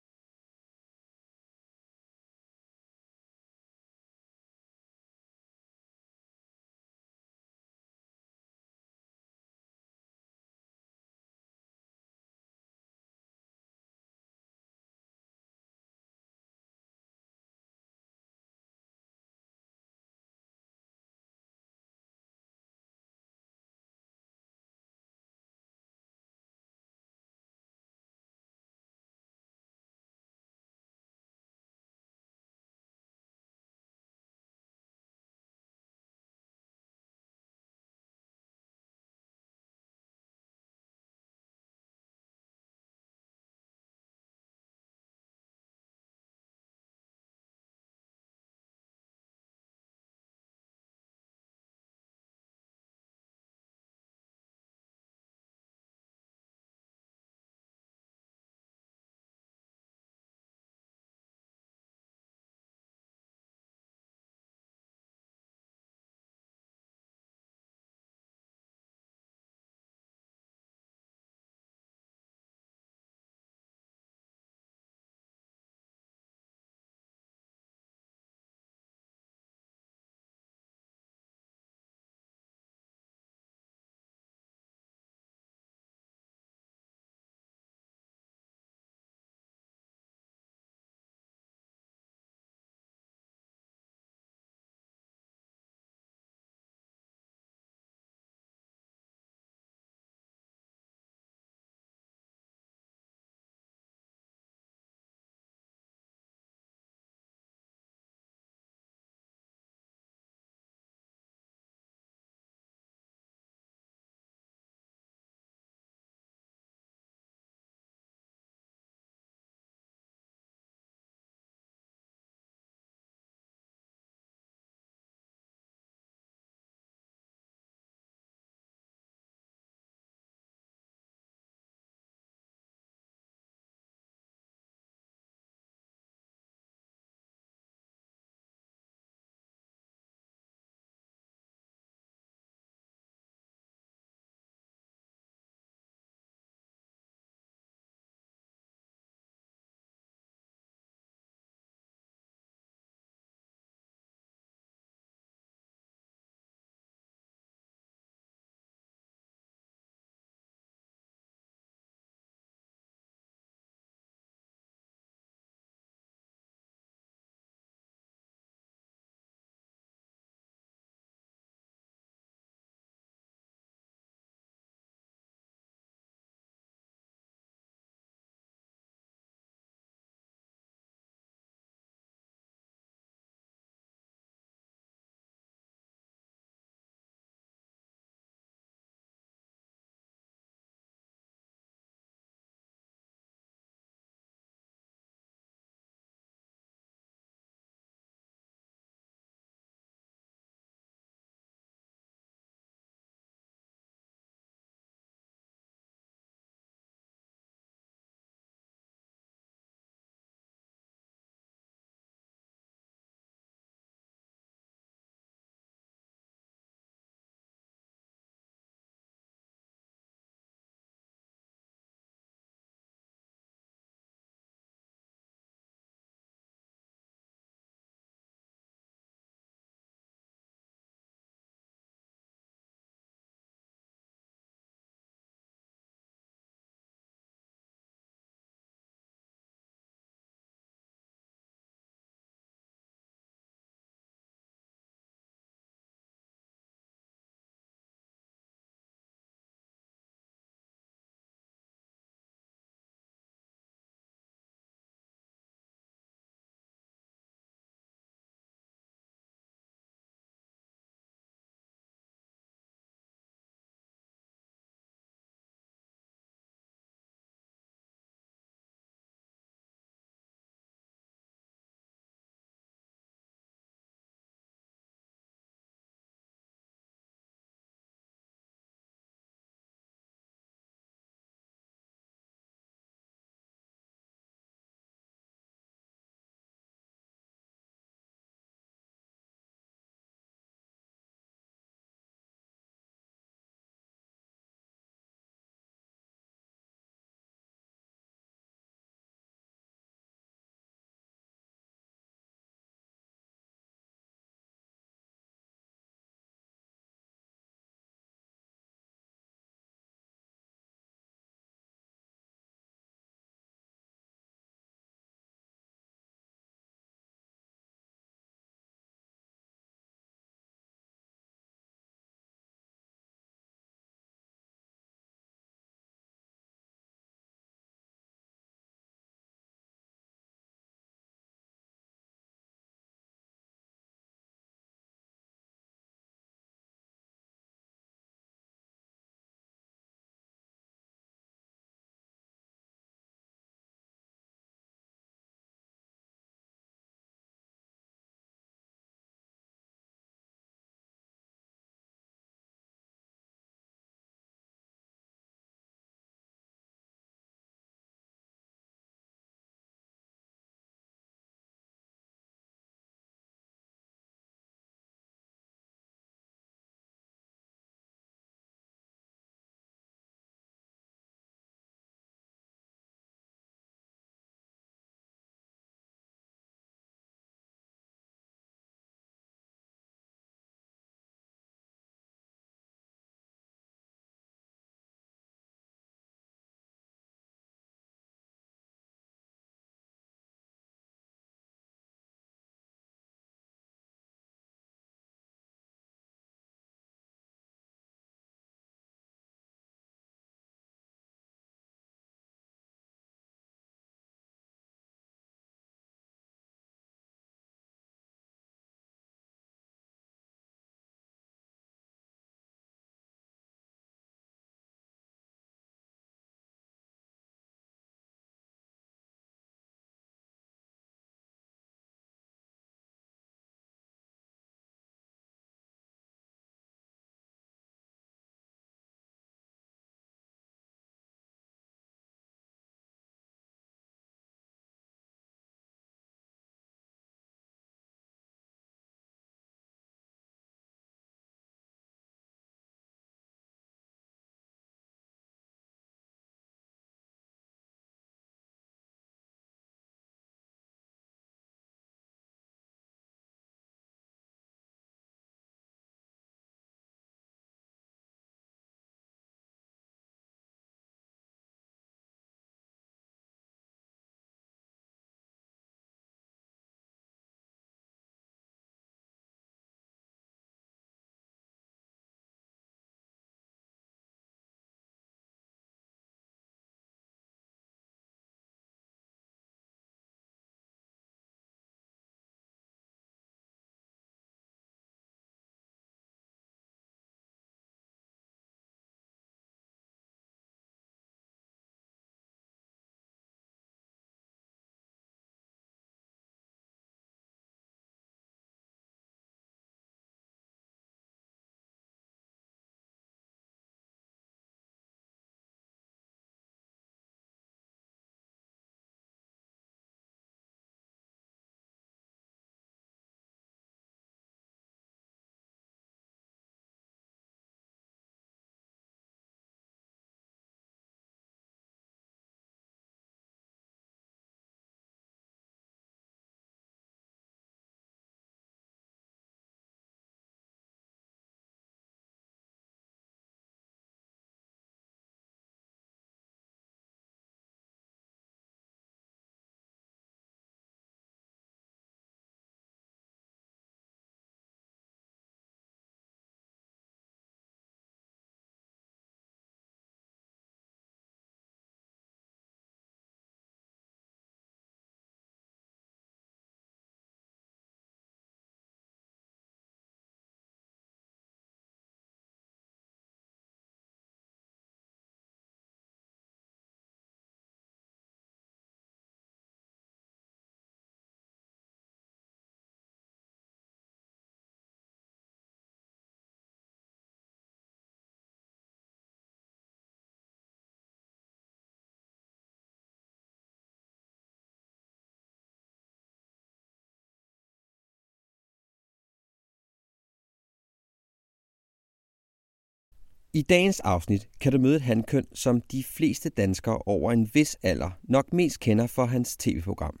[593.32, 597.56] I dagens afsnit kan du møde et handkøn, som de fleste danskere over en vis
[597.62, 600.00] alder nok mest kender for hans tv-program.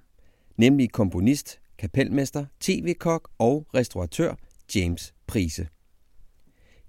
[0.56, 4.34] Nemlig komponist, kapelmester, tv-kok og restauratør
[4.74, 5.68] James Prise.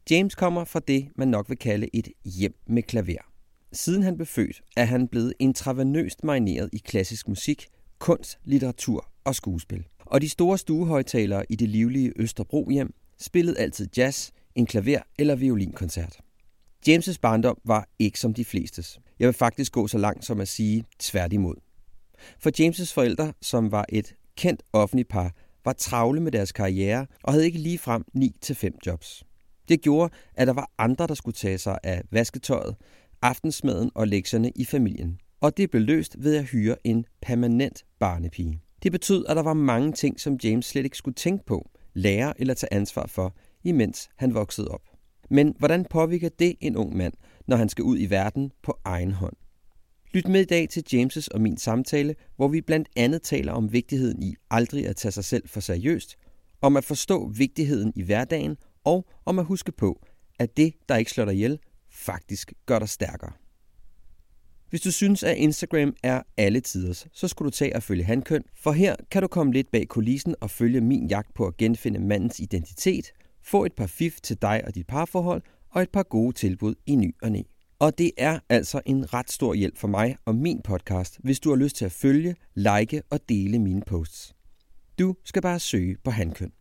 [0.10, 3.32] James kommer fra det, man nok vil kalde et hjem med klaver.
[3.72, 7.68] Siden han blev født, er han blevet intravenøst marineret i klassisk musik,
[7.98, 9.84] kunst, litteratur og skuespil.
[10.00, 15.36] Og de store stuehøjtalere i det livlige Østerbro hjem spillede altid jazz, en klaver- eller
[15.36, 16.20] violinkoncert.
[16.88, 19.00] James' barndom var ikke som de flestes.
[19.20, 21.56] Jeg vil faktisk gå så langt som at sige tværtimod.
[22.40, 25.34] For James' forældre, som var et kendt offentligt par,
[25.66, 29.24] var travle med deres karriere og havde ikke lige frem 9-5 jobs.
[29.70, 32.76] Det gjorde, at der var andre, der skulle tage sig af vasketøjet,
[33.22, 35.20] aftensmaden og lektierne i familien.
[35.42, 38.62] Og det blev løst ved at hyre en permanent barnepige.
[38.84, 42.42] Det betød, at der var mange ting, som James slet ikke skulle tænke på, lære
[42.42, 44.89] eller tage ansvar for, imens han voksede op.
[45.30, 47.14] Men hvordan påvirker det en ung mand,
[47.48, 49.36] når han skal ud i verden på egen hånd?
[50.14, 53.74] Lyt med i dag til James' og min samtale, hvor vi blandt andet taler om
[53.74, 56.16] vigtigheden i aldrig at tage sig selv for seriøst,
[56.62, 60.06] om at forstå vigtigheden i hverdagen og om at huske på,
[60.40, 63.32] at det, der ikke slår dig ihjel, faktisk gør dig stærkere.
[64.70, 68.44] Hvis du synes, at Instagram er alle tiders, så skulle du tage og følge Handkøn,
[68.56, 72.00] for her kan du komme lidt bag kulissen og følge min jagt på at genfinde
[72.00, 73.12] mandens identitet,
[73.50, 76.96] få et par fif til dig og dit parforhold og et par gode tilbud i
[76.96, 77.42] ny og næ.
[77.80, 81.50] Og det er altså en ret stor hjælp for mig og min podcast, hvis du
[81.50, 84.36] har lyst til at følge, like og dele mine posts.
[85.00, 86.52] Du skal bare søge på Handkøn.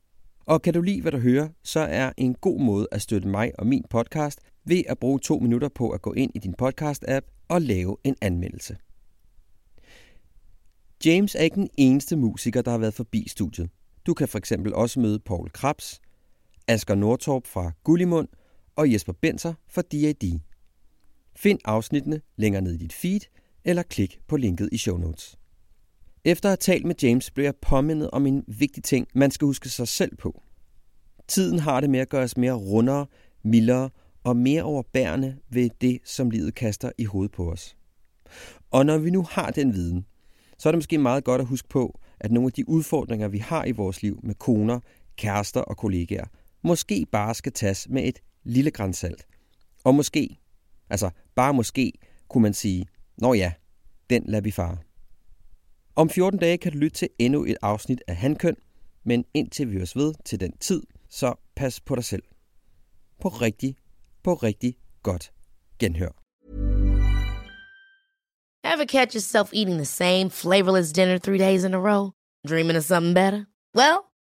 [0.46, 3.52] Og kan du lide, hvad du hører, så er en god måde at støtte mig
[3.58, 7.46] og min podcast ved at bruge to minutter på at gå ind i din podcast-app
[7.48, 8.76] og lave en anmeldelse.
[11.04, 13.70] James er ikke den eneste musiker, der har været forbi studiet.
[14.06, 16.00] Du kan for eksempel også møde Paul Krabs,
[16.68, 18.28] Asger Nordtorp fra Gullimund
[18.76, 20.40] og Jesper Benser fra D.A.D.
[21.36, 23.20] Find afsnittene længere ned i dit feed,
[23.64, 25.38] eller klik på linket i show notes.
[26.24, 29.46] Efter at have talt med James, blev jeg påmindet om en vigtig ting, man skal
[29.46, 30.42] huske sig selv på.
[31.28, 33.06] Tiden har det med at gøre os mere rundere,
[33.42, 33.90] mildere
[34.24, 37.76] og mere overbærende ved det, som livet kaster i hovedet på os.
[38.70, 40.06] Og når vi nu har den viden,
[40.58, 43.38] så er det måske meget godt at huske på, at nogle af de udfordringer, vi
[43.38, 44.80] har i vores liv med koner,
[45.16, 46.26] kærester og kollegaer,
[46.62, 49.26] måske bare skal tages med et lille grænsalt.
[49.84, 50.38] Og måske,
[50.90, 51.92] altså bare måske,
[52.28, 52.86] kunne man sige,
[53.18, 53.52] nå ja,
[54.10, 54.78] den lader vi fare.
[55.96, 58.56] Om 14 dage kan du lytte til endnu et afsnit af Handkøn,
[59.04, 62.22] men indtil vi høres ved til den tid, så pas på dig selv.
[63.20, 63.76] På rigtig,
[64.22, 65.32] på rigtig godt
[65.78, 66.12] genhør.
[68.64, 72.10] Ever catch yourself eating the same flavorless dinner three days in a row?
[72.48, 73.44] Dreaming of something better?
[73.74, 74.07] Well,